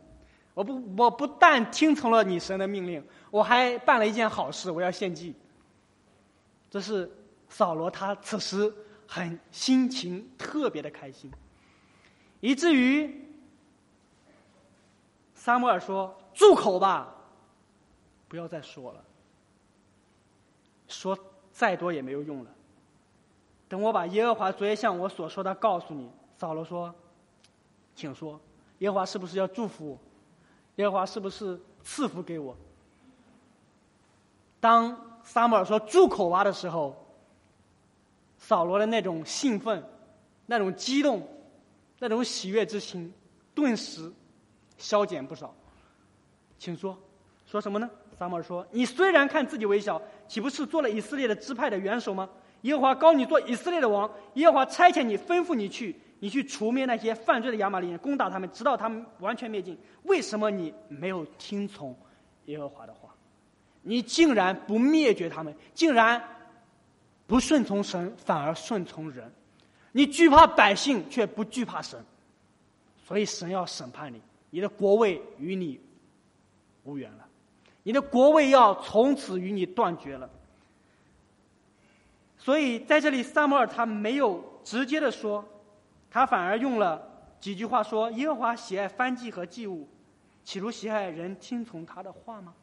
[0.54, 5.34] 我不，我不但听从了你神的命令，我还办了一件好事，我要献祭。
[6.70, 7.12] 这是
[7.50, 8.72] 扫罗他此时
[9.08, 11.32] 很心情特别的开心，
[12.40, 13.28] 以至于
[15.34, 17.14] 撒母耳说：“住口吧，
[18.28, 19.04] 不要再说了，
[20.88, 21.18] 说
[21.52, 22.52] 再多也没有用了。
[23.68, 26.94] 等我把耶和华昨夜向我所说的告诉你。”扫罗说
[27.96, 28.40] ：“请说，
[28.80, 30.00] 耶和华是不是要祝福我？”
[30.76, 32.56] 耶和华是不是赐福给我？
[34.60, 36.96] 当撒母耳说“住口吧”的时候，
[38.38, 39.84] 扫罗的那种兴奋、
[40.46, 41.28] 那种激动、
[42.00, 43.14] 那种喜悦之情，
[43.54, 44.12] 顿时
[44.78, 45.54] 消减不少。
[46.58, 46.98] 请说，
[47.46, 47.90] 说什么呢？
[48.18, 52.30] 撒母耳说：“你虽然看自己微小，岂不是做了以色列的支派的元首吗？
[52.62, 59.78] 耶和华高你做以色列的王，耶和华差遣你，吩咐你去。”你去除灭那些犯罪的亚玛力人，攻打他们，直到他们完全灭尽。
[60.04, 61.94] 为什么你没有听从
[62.46, 63.14] 耶和华的话？
[63.82, 66.24] 你竟然不灭绝他们，竟然
[67.28, 69.30] 不顺从神，反而顺从人。
[69.92, 72.02] 你惧怕百姓，却不惧怕神，
[73.06, 75.78] 所以神要审判你，你的国位与你
[76.86, 77.28] 无缘了，
[77.84, 80.30] 你的国位要从此与你断绝了。
[82.38, 85.44] 所以在这里，萨摩尔他没有直接的说。
[86.14, 87.02] 他反而用了
[87.40, 89.90] 几句话说：“耶和华喜爱翻祭和祭物，
[90.44, 92.54] 岂如喜爱人听从他的话吗？”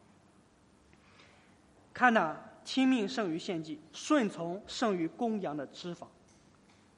[1.93, 6.07] 看呐，听命胜于献祭，顺从胜于公羊的脂肪。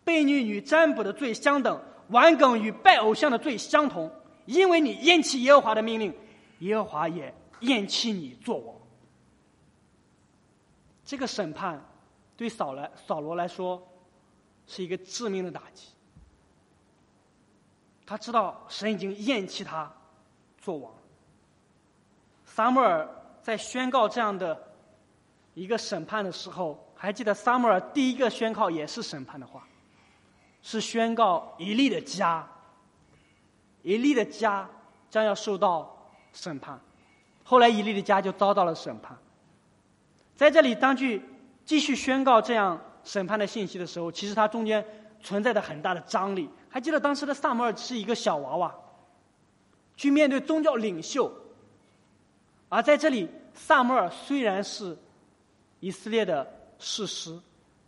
[0.06, 4.12] 悖逆与占卜的罪相等，顽梗与拜偶像的罪相同。
[4.46, 6.14] 因为你厌弃耶和华的命令，
[6.60, 8.76] 耶和华也厌弃你做王。
[11.04, 11.84] 这个审判
[12.38, 13.82] 对扫来扫罗来说
[14.68, 15.93] 是一个致命的打击。
[18.06, 19.92] 他知道神已经厌弃他
[20.58, 20.92] 做王。
[22.46, 23.08] 撒母耳
[23.42, 24.72] 在宣告这样的
[25.54, 29.68] 一个审判的时候，还记得撒母耳第一个宣告也是审判的话，
[30.62, 32.48] 是宣告以利的家，
[33.82, 34.70] 以利的家
[35.10, 36.80] 将要受到审判。
[37.44, 39.18] 后来以利的家就遭到了审判。
[40.36, 41.22] 在这里，当去
[41.66, 44.86] 继续宣告这样审判的信息的时候，其实它中间
[45.24, 46.50] 存在着很大的张力。
[46.70, 48.76] 还记得当时的萨摩尔是一个小娃娃，
[49.96, 51.32] 去面对宗教领袖。
[52.70, 54.98] 而在这里，萨摩尔虽然是
[55.80, 57.40] 以色列的士师，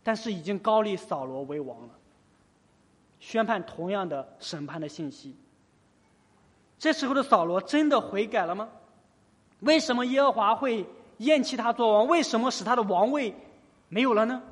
[0.02, 1.90] 但是已经高立扫罗为王了。
[3.18, 5.36] 宣判同样的审判的信息。
[6.78, 8.68] 这时候的扫罗真的悔改了吗？
[9.60, 10.86] 为什么耶和华会
[11.18, 12.06] 厌弃他做王？
[12.06, 13.34] 为什么使他的王位
[13.88, 14.42] 没有了呢？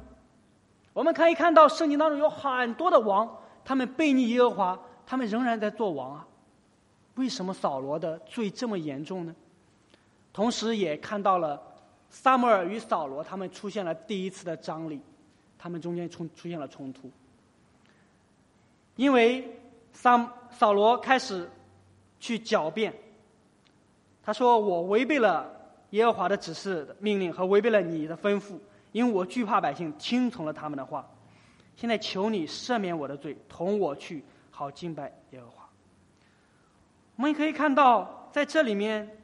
[0.94, 3.30] 我们可以看到圣经当中有很多的王，
[3.62, 6.26] 他们背逆耶和华，他们仍然在做王啊。
[7.16, 9.34] 为什么扫罗的罪这么严重呢？
[10.32, 11.62] 同时也看到了
[12.08, 14.98] 撒母耳与扫罗他们出现了第一次的张力，
[15.58, 17.10] 他们中间冲出现了冲突，
[18.96, 19.60] 因为
[19.92, 21.46] 撒扫罗开始。
[22.20, 22.90] 去狡辩，
[24.22, 25.46] 他说：“我违背了
[25.90, 28.54] 耶和华的指示、命令和违背了你的吩咐，
[28.94, 31.04] 因为我惧怕百姓，听从了他们的话。
[31.74, 35.68] 现在求你赦免我的罪，同我去，好敬拜耶和华。”
[37.16, 39.18] 我们可以看到，在这里面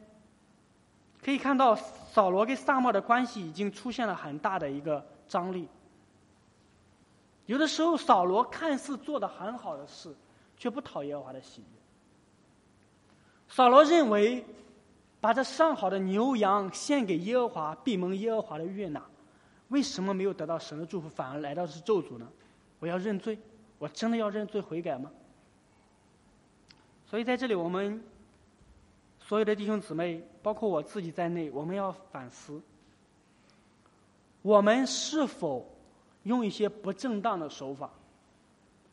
[1.22, 5.68] 可以看到扫罗跟撒母的关系已经出现了很大的一个张力。
[7.46, 10.12] 有的时候，扫罗看似做的很好的事，
[10.56, 11.78] 却不讨耶和华的喜悦。
[13.46, 14.44] 扫罗认为，
[15.20, 19.00] 把这上好的牛羊献给耶和华，必蒙耶和华的悦纳。
[19.70, 22.28] 为什么没有得到神的祝福，反而来到是咒诅呢？
[22.78, 23.36] 我要认罪，
[23.78, 25.10] 我真的要认罪悔改吗？
[27.06, 28.00] 所以在这里，我们
[29.18, 32.60] 所有的弟兄姊妹，包括我自己在内，我们要反思：
[34.42, 35.68] 我们是否
[36.22, 37.90] 用一些不正当的手法，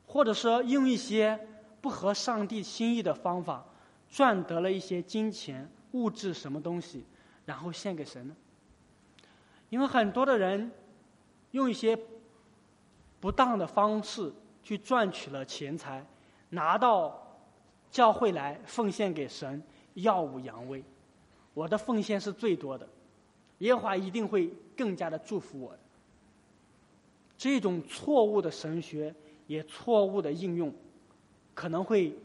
[0.08, 1.40] 或者说用一些
[1.82, 3.66] 不合上帝心意的方法？
[4.10, 7.04] 赚得了一些金钱、物质什么东西，
[7.46, 8.34] 然后献给神呢？
[9.70, 10.72] 因为很多的人
[11.52, 11.98] 用一些
[13.20, 14.32] 不当的方式
[14.64, 16.06] 去赚取了钱财，
[16.50, 17.38] 拿到
[17.92, 19.62] 教会来奉献给神，
[19.96, 20.84] 耀武扬威。
[21.54, 22.88] 我的奉献是最多的，
[23.60, 25.80] 耶和华一定会更加的祝福我的。
[27.38, 29.14] 这种错误的神学，
[29.48, 30.74] 也错误的应用，
[31.54, 32.18] 可能会。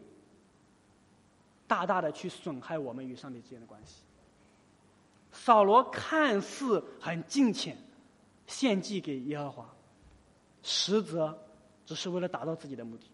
[1.64, 4.02] 大大的去损害我们与上帝之间的关系。
[5.32, 7.76] 扫罗看似很敬虔，
[8.46, 9.74] 献祭给耶和华，
[10.62, 11.36] 实则
[11.84, 13.06] 只是为了达到自己的目的。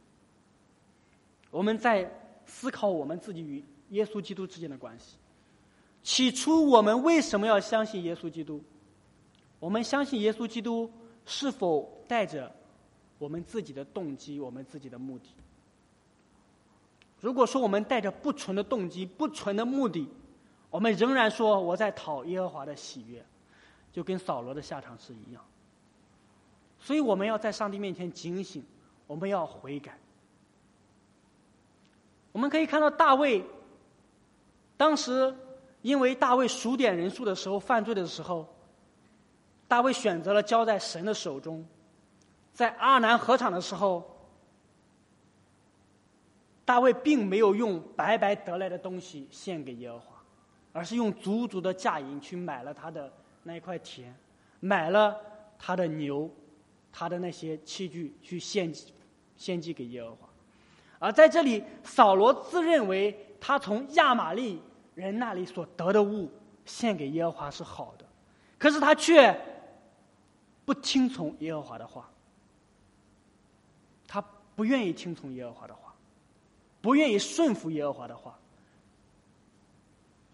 [1.51, 2.11] 我们在
[2.45, 5.17] 思考我们自己与耶稣基督之间的关系。
[6.03, 8.63] 起初，我们为什么要相信耶稣基督？
[9.59, 10.91] 我们相信耶稣基督
[11.25, 12.55] 是否带着
[13.19, 15.29] 我们自己的动机、我们自己的目的？
[17.21, 20.09] 如果说我们带着不纯的动机、不纯的目的，
[20.71, 23.25] 我们仍然说我在讨耶和华的喜悦，
[23.93, 25.45] 就跟扫罗的下场是一样。
[26.79, 28.65] 所以我们要在上帝面前警醒，
[29.07, 29.99] 我们要悔改。
[32.33, 33.45] 我们可以看到大卫，
[34.77, 35.35] 当时
[35.83, 38.47] 因为大卫数点人数的时候犯罪的时候，
[39.67, 41.67] 大卫选择了交在神的手中，
[42.53, 44.15] 在阿南河场的时候。
[46.65, 50.18] 大卫并没有用白白得来的东西献给耶和华，
[50.73, 53.13] 而是用足足的价银去买了他的
[53.43, 54.15] 那一块田，
[54.61, 55.17] 买了
[55.59, 56.31] 他的牛，
[56.93, 58.93] 他的那些器具去献祭，
[59.37, 60.29] 献祭给耶和华。
[60.99, 64.61] 而在这里，扫罗自认为他从亚玛利
[64.95, 66.31] 人那里所得的物
[66.65, 68.05] 献给耶和华是好的，
[68.59, 69.39] 可是他却
[70.65, 72.11] 不听从耶和华的话，
[74.07, 74.23] 他
[74.55, 75.95] 不愿意听从耶和华的话。
[76.81, 78.39] 不愿意顺服耶和华的话，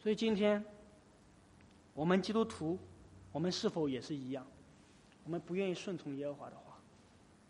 [0.05, 0.63] 所以今天
[1.95, 2.79] 我们基督徒，
[3.33, 4.47] 我们是否也是一样？
[5.25, 6.77] 我们不愿意顺从耶和华的话，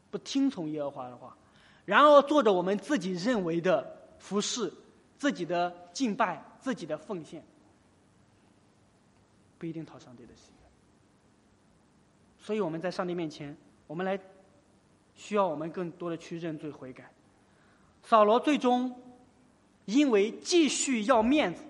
[0.08, 1.36] 不听从耶和华的话，
[1.84, 4.72] 然后做着我们自己认为的服饰、
[5.18, 7.44] 自己的敬拜、自己的奉献，
[9.58, 10.68] 不一定讨上帝的喜悦。
[12.38, 13.56] 所以我们在上帝面前，
[13.88, 14.16] 我们来
[15.16, 17.10] 需要我们更多的去认罪悔改。
[18.04, 18.94] 扫罗最终
[19.86, 21.64] 因为继续要面子，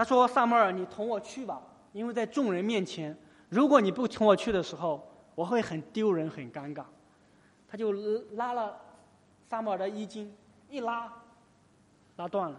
[0.00, 1.60] 他说：“萨摩尔，你同我去吧，
[1.92, 3.14] 因为在众人面前，
[3.50, 6.82] 如果你不同我去的时候，我会很丢人、很尴尬。”
[7.68, 7.92] 他就
[8.32, 8.80] 拉了
[9.50, 10.34] 萨摩尔的衣襟，
[10.70, 11.12] 一拉，
[12.16, 12.58] 拉断了。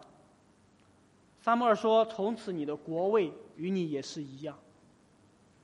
[1.41, 4.55] 萨摩尔说：“从此你的国位与你也是一样，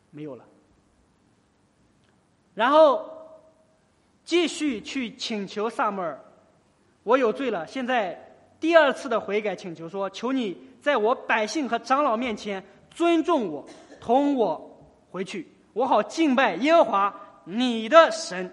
[0.09, 0.43] 没有了。”
[2.55, 3.07] 然后
[4.25, 6.19] 继续去请求萨摩尔。
[7.03, 10.57] 我有罪了，现在第二次的悔改请求说：求你
[10.87, 13.67] 在我百姓和长老面前尊重我，
[13.99, 14.79] 同我
[15.11, 17.13] 回去，我好敬拜耶和华
[17.43, 18.49] 你的神。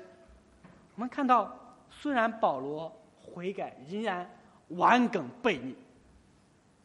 [0.97, 1.57] 我们看到，
[1.93, 4.29] 虽然保罗悔改，仍然
[4.71, 5.77] 顽梗悖逆，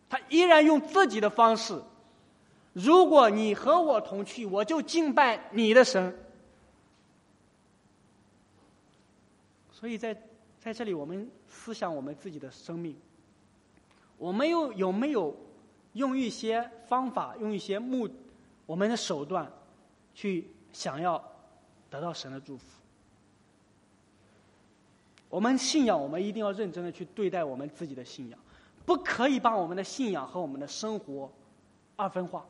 [0.08, 1.82] 他依然用自己的方式。
[2.74, 6.16] 如果你和我同去，我就敬拜你的神。
[9.72, 10.16] 所以在。
[10.62, 12.94] 在这里，我们思想我们自己的生命，
[14.20, 15.36] 我们又有没有
[15.94, 18.08] 用一些方法，用一些目，
[18.68, 19.52] 我们的手段，
[20.14, 21.20] 去想要
[21.90, 22.64] 得到神的祝福？
[25.28, 28.40] 我们信仰，我们一定要认真的去对待我们自己的信仰，
[28.86, 31.32] 不可以把我们的信仰和我们的生活
[31.96, 32.46] 二分化。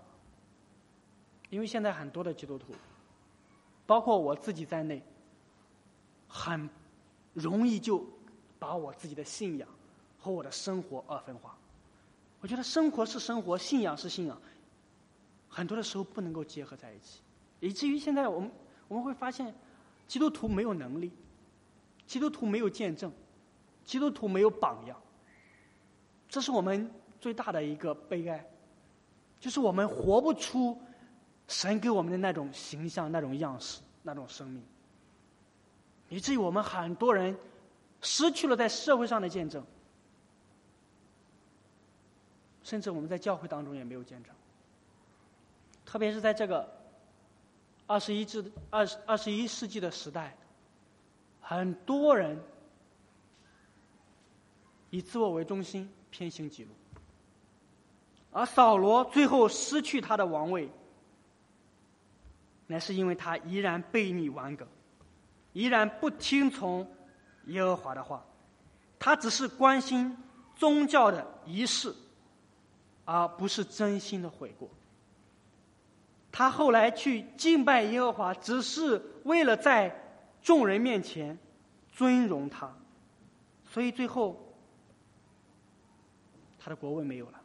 [1.50, 2.74] 因为现在很多的基督徒，
[3.86, 5.02] 包括我自己在内，
[6.28, 6.70] 很。
[7.36, 8.04] 容易就
[8.58, 9.70] 把我自己的信仰
[10.20, 11.56] 和我的生活二分化。
[12.42, 14.42] 我觉得生活是生活，信仰是信仰，
[15.50, 17.20] 很多的时候不能够结合在一起，
[17.60, 18.50] 以至于现在我们
[18.88, 19.54] 我们会发现，
[20.08, 21.12] 基督徒没有能力，
[22.08, 23.12] 基督徒没有见证，
[23.84, 24.98] 基督徒没有榜样，
[26.30, 28.46] 这是我们最大的一个悲哀，
[29.40, 30.80] 就是我们活不出
[31.48, 34.64] 神给我们的那种形象、那种样式、那种生命。
[36.08, 37.38] 以至于我们很多人
[38.02, 39.64] 失去了在社会上的见证，
[42.70, 44.32] 甚至我们在教会当中也没有见证。
[45.84, 46.72] 特别是在这个
[47.88, 50.38] 二十一世二十二十一世纪的时代，
[51.42, 52.40] 很多人
[54.92, 56.70] 以自我为中心，偏行己路。
[58.32, 60.70] 而扫罗最后失去他的王位，
[62.68, 64.68] 乃是因为他依然背逆顽梗。
[65.54, 66.88] 依然不听从
[67.46, 68.24] 耶和华的话，
[69.00, 70.16] 他只是关心
[70.56, 71.92] 宗教的仪式，
[73.12, 74.70] 而不是真心的悔过。
[76.32, 79.92] 他后来去敬拜耶和华，只是为了在
[80.44, 81.36] 众人面前
[81.92, 82.72] 尊荣他，
[83.68, 84.40] 所以最后
[86.60, 87.42] 他的国位没有了。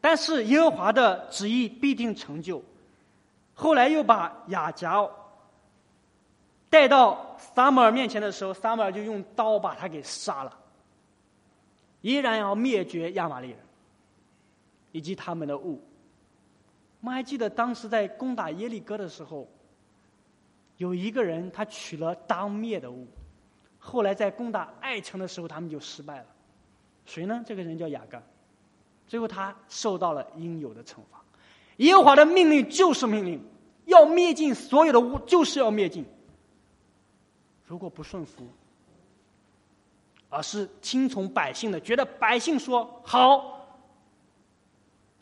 [0.00, 2.60] 但是耶和华的旨意必定成就，
[3.54, 5.08] 后来又把雅甲。
[6.68, 10.58] 带到撒母耳面前的时候，撒母耳就用刀把他给杀了，
[12.00, 13.58] 依然要灭绝亚玛力人
[14.92, 15.82] 以及他们的物。
[17.00, 19.48] 我们还记得当时在攻打耶利哥的时候，
[20.76, 23.06] 有一个人他取了当灭的物，
[23.78, 26.26] 后来在攻打爱城的时候，他们就失败了。
[27.04, 27.42] 谁呢？
[27.44, 28.22] 这个人叫雅各，
[29.08, 31.20] 最后他受到了应有的惩罚。
[31.78, 33.42] 耶和华的命令就是命令，
[33.86, 36.04] 要灭尽所有的物，就是要灭尽。
[37.66, 38.46] 如果不顺服，
[40.28, 43.61] 而是听从百姓的，觉得百姓说好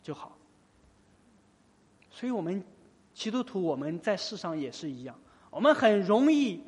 [0.01, 0.37] 就好。
[2.09, 2.63] 所以我们
[3.13, 5.15] 基督徒，我们在世上也是一样，
[5.49, 6.63] 我们很容易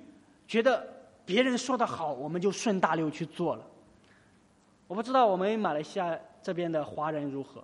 [0.47, 0.87] 觉得
[1.25, 3.65] 别人说的好，我们就顺大流去做了。
[4.87, 7.63] 我不知道我们马来西亚这边的华人如何，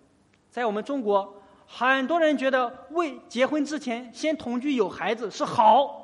[0.49, 5.97] 在我们中国，很多人觉得未结婚之前先同居有孩子是好。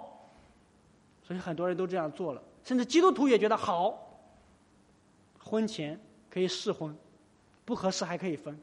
[1.24, 3.99] 所以很多人都这样做了，甚至基督徒也觉得好。
[5.39, 5.99] 婚前
[6.30, 6.95] 可以试婚，
[7.63, 8.59] 不合适还可以分，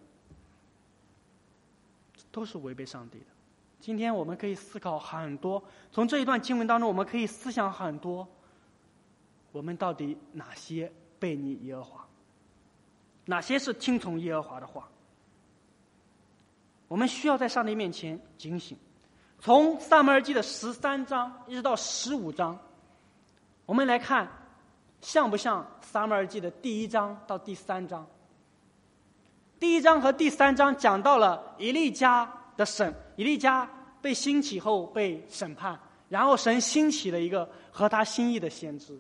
[2.33, 3.27] 都是违背上帝的。
[3.79, 5.63] 今天我们可以思考很多，
[5.93, 8.27] 从这一段经文当中，我们可以思想很多。
[9.53, 12.07] 我们到底哪些背逆耶和华？
[13.27, 14.89] 哪些是听从耶和华的话？
[16.89, 18.77] 我们需要在上帝面前警醒。
[19.41, 22.59] 从撒母耳记的十三章一直到十五章，
[23.67, 24.29] 我们来看
[25.01, 28.07] 像不像撒母耳记的第一章到第三章？
[29.63, 38.99] 第一章和第三章讲到了以利家的审，以利家被兴起后被审判，然后神兴起了一个合他心意的先知。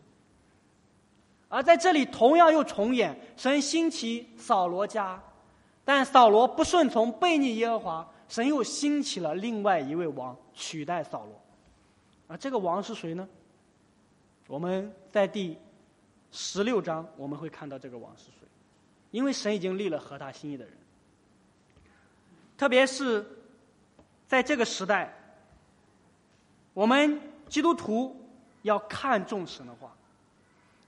[1.48, 5.20] 而在这里同样又重演神兴起扫罗家，
[5.84, 8.08] 但扫罗不顺从，背逆耶和华。
[8.28, 11.40] 神又兴起了另外一位王取代扫罗，
[12.28, 13.28] 啊，这个王是谁呢？
[14.46, 15.58] 我们在第
[16.30, 18.41] 十六章我们会看到这个王是谁，
[19.12, 20.74] 因为神已经立了合他心意的人，
[22.58, 23.24] 特别是
[24.26, 25.14] 在这个时代，
[26.74, 28.20] 我们基督徒
[28.62, 29.92] 要看重神的话，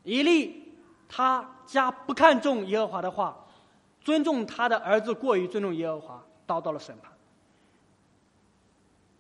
[0.03, 0.73] 以利
[1.09, 3.37] 他家不看重耶和华的话，
[4.01, 7.13] 尊重他的儿子过于尊重耶和华，遭到了审判。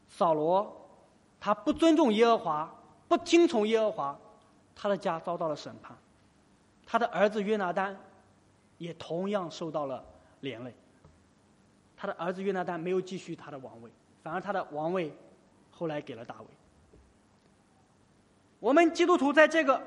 [0.08, 0.88] 扫罗，
[1.38, 2.74] 他不尊重耶和华，
[3.06, 4.18] 不听从耶和华，
[4.74, 5.94] 他的家遭到了审判，
[6.86, 7.94] 他的儿子约拿丹
[8.78, 10.04] 也同样受到了
[10.40, 10.74] 连累。
[11.96, 13.90] 他的儿子约拿丹没有继续他的王位，
[14.22, 15.16] 反而他的王位
[15.70, 16.46] 后来给了大卫。
[18.60, 19.82] 我们基督徒在这个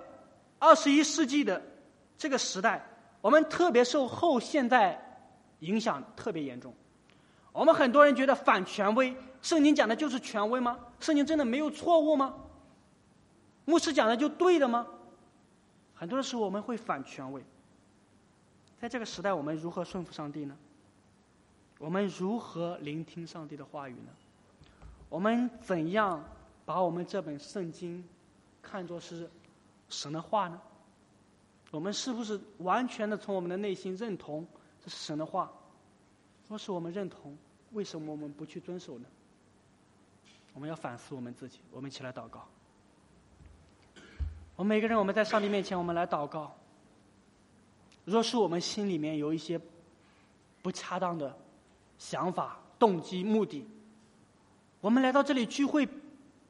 [0.59, 1.61] 二十一世纪的
[2.17, 2.85] 这个时代，
[3.21, 4.99] 我们特别受后现代
[5.59, 6.73] 影响特别严重。
[7.51, 9.15] 我们很多人觉得反权威。
[9.41, 10.79] 圣经讲的就是权威吗？
[10.99, 12.33] 圣经真的没有错误吗？
[13.65, 14.87] 牧师讲的就对的吗？
[15.93, 17.43] 很多的时候我们会反权威。
[18.79, 20.55] 在这个时代，我们如何顺服上帝呢？
[21.79, 24.09] 我们如何聆听上帝的话语呢？
[25.09, 26.23] 我们怎样
[26.65, 28.03] 把我们这本圣经
[28.61, 29.29] 看作是
[29.89, 30.61] 神的话呢？
[31.71, 34.45] 我们是不是完全的从我们的内心认同
[34.83, 35.51] 这是神的话？
[36.47, 37.37] 若是我们认同，
[37.73, 39.05] 为什么我们不去遵守呢？
[40.53, 41.59] 我们要反思我们自己。
[41.71, 42.47] 我们一起来祷告。
[44.55, 46.55] 我们每个人，我们在上帝面前，我们来祷告。
[48.07, 49.59] 若是我们心里面有一些
[50.61, 51.37] 不恰当的
[51.99, 53.67] 想法、动机、目的，
[54.79, 55.85] 我们来到这里聚会，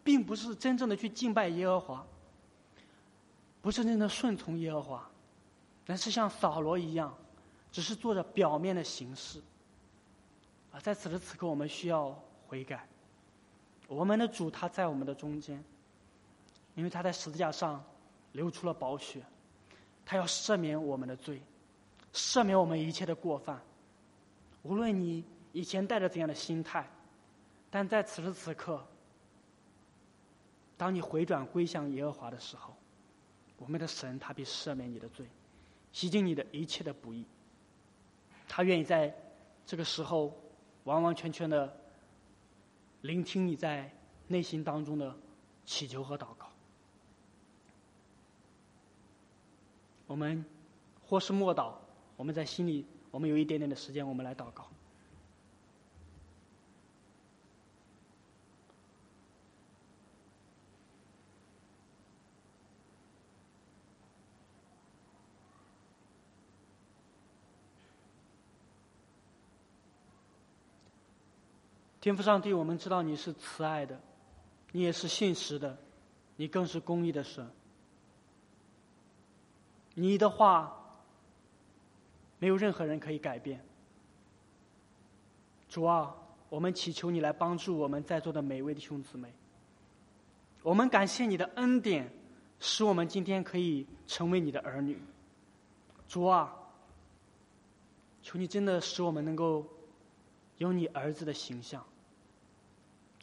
[0.03, 2.05] 并不是真正的去敬拜耶和华，
[3.59, 5.09] 不是真正的顺从耶和华，
[5.87, 7.11] 而是像扫罗一样，
[7.71, 9.41] 只是做着表面的形式。
[10.71, 12.87] 啊，在此时此刻，我们需要悔改。
[13.87, 15.63] 我们的主他在我们的中间，
[16.75, 17.83] 因为他在十字架上
[18.33, 19.23] 流出了宝血。
[20.09, 21.41] 他要赦免我们的罪，
[22.13, 23.61] 赦免我们一切的过犯。
[24.63, 26.89] 无论你以前带着怎样的心态，
[27.69, 28.87] 但在此时此刻，
[30.77, 32.73] 当你回转归向耶和华的时候，
[33.57, 35.25] 我们的神他必赦免你的罪，
[35.91, 37.25] 洗净你的一切的不义。
[38.47, 39.13] 他愿意在
[39.65, 40.33] 这个时候
[40.85, 41.75] 完完全全的
[43.01, 43.91] 聆听你在
[44.27, 45.13] 内心当中的
[45.65, 46.36] 祈求和祷告。
[50.07, 50.43] 我们
[51.05, 51.73] 或是默祷，
[52.15, 54.67] 我们在心里，我们有一点点的时间，我们来祷告。
[71.99, 73.99] 天父上帝，我们知道你是慈爱的，
[74.71, 75.77] 你也是信实的，
[76.37, 77.45] 你更是公义的神。
[79.99, 80.71] 你的话，
[82.37, 83.59] 没有任何人可以改变。
[85.67, 86.15] 主啊，
[86.49, 89.33] 我们祈求你来帮助我们在座的每一位弟兄姊妹。
[90.61, 92.11] 我们感谢你的恩典，
[92.59, 95.01] 使我们今天可以成为你的儿女。
[96.07, 96.53] 主啊，
[98.21, 99.65] 求你真的使我们能够
[100.59, 101.83] 有你儿子的形象，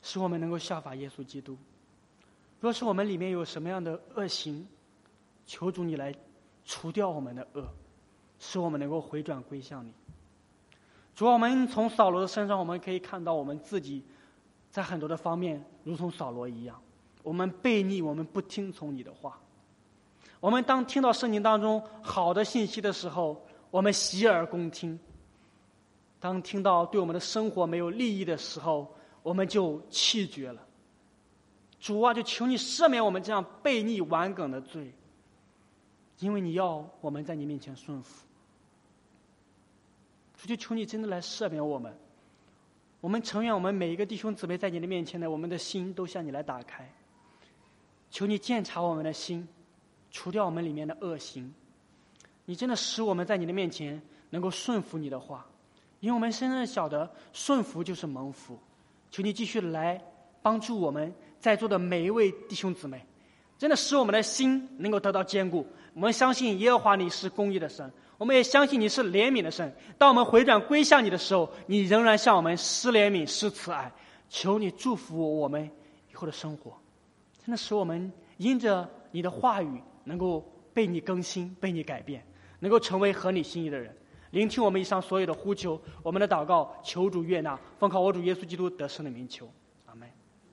[0.03, 1.57] 使我们能够效法耶稣基督。
[2.59, 4.67] 若是我们里面有什么样的恶行，
[5.47, 6.13] 求主你来。
[6.65, 7.67] 除掉我们的恶，
[8.39, 9.93] 使我们能够回转归向你。
[11.15, 14.03] 主，我们从扫罗的身上，我们可以看到我们自己
[14.71, 16.81] 在很多的方面，如同扫罗一样，
[17.23, 19.39] 我们背逆，我们不听从你的话。
[20.41, 24.99] 我们当听到圣经当中好的信息的时候，我们洗耳恭听；
[26.19, 30.61] 当听到对我们的生活没有利益的时候，我们就弃绝了。
[31.79, 34.93] 主啊，就求你赦免我们这样背逆顽梗的罪。
[36.21, 38.25] 因为你要我们在你面前顺服，
[40.37, 41.95] 主就求你真的来赦免我们。
[43.01, 46.91] 我们承愿我们每一个弟兄姊妹在你的面前呢，我们的心都向你来打开。
[48.11, 49.47] 求你鉴察我们的心，
[50.11, 51.53] 除掉我们里面的恶行。
[52.47, 54.01] 你真的使我们在你的面前
[54.31, 55.47] 能够顺服你的话，
[56.01, 58.59] 因为我们深深晓得顺服就是蒙福。
[59.11, 60.01] 求你继续来
[60.41, 63.05] 帮助我们在座的每一位弟兄姊妹，
[63.59, 65.67] 真的使我们的心能够得到坚固。
[65.95, 69.75] 我们相信耶和华你是公义的神，我们也相信你是怜悯的神。
[69.97, 73.91] 当我们回转归向你的时候，你仍然向我们施怜悯、施慈爱。
[74.29, 75.71] 求你祝福我们
[76.11, 76.77] 以后的生活，
[77.45, 82.27] 真的使我们因着你的话语能够被你更新、被你改变，
[82.59, 83.97] 能够成为合你心意的人。
[84.31, 89.49] 聆听我们以上所有的呼求，我们的祷告，求主悦纳，奉靠我主耶稣基督得胜的名求。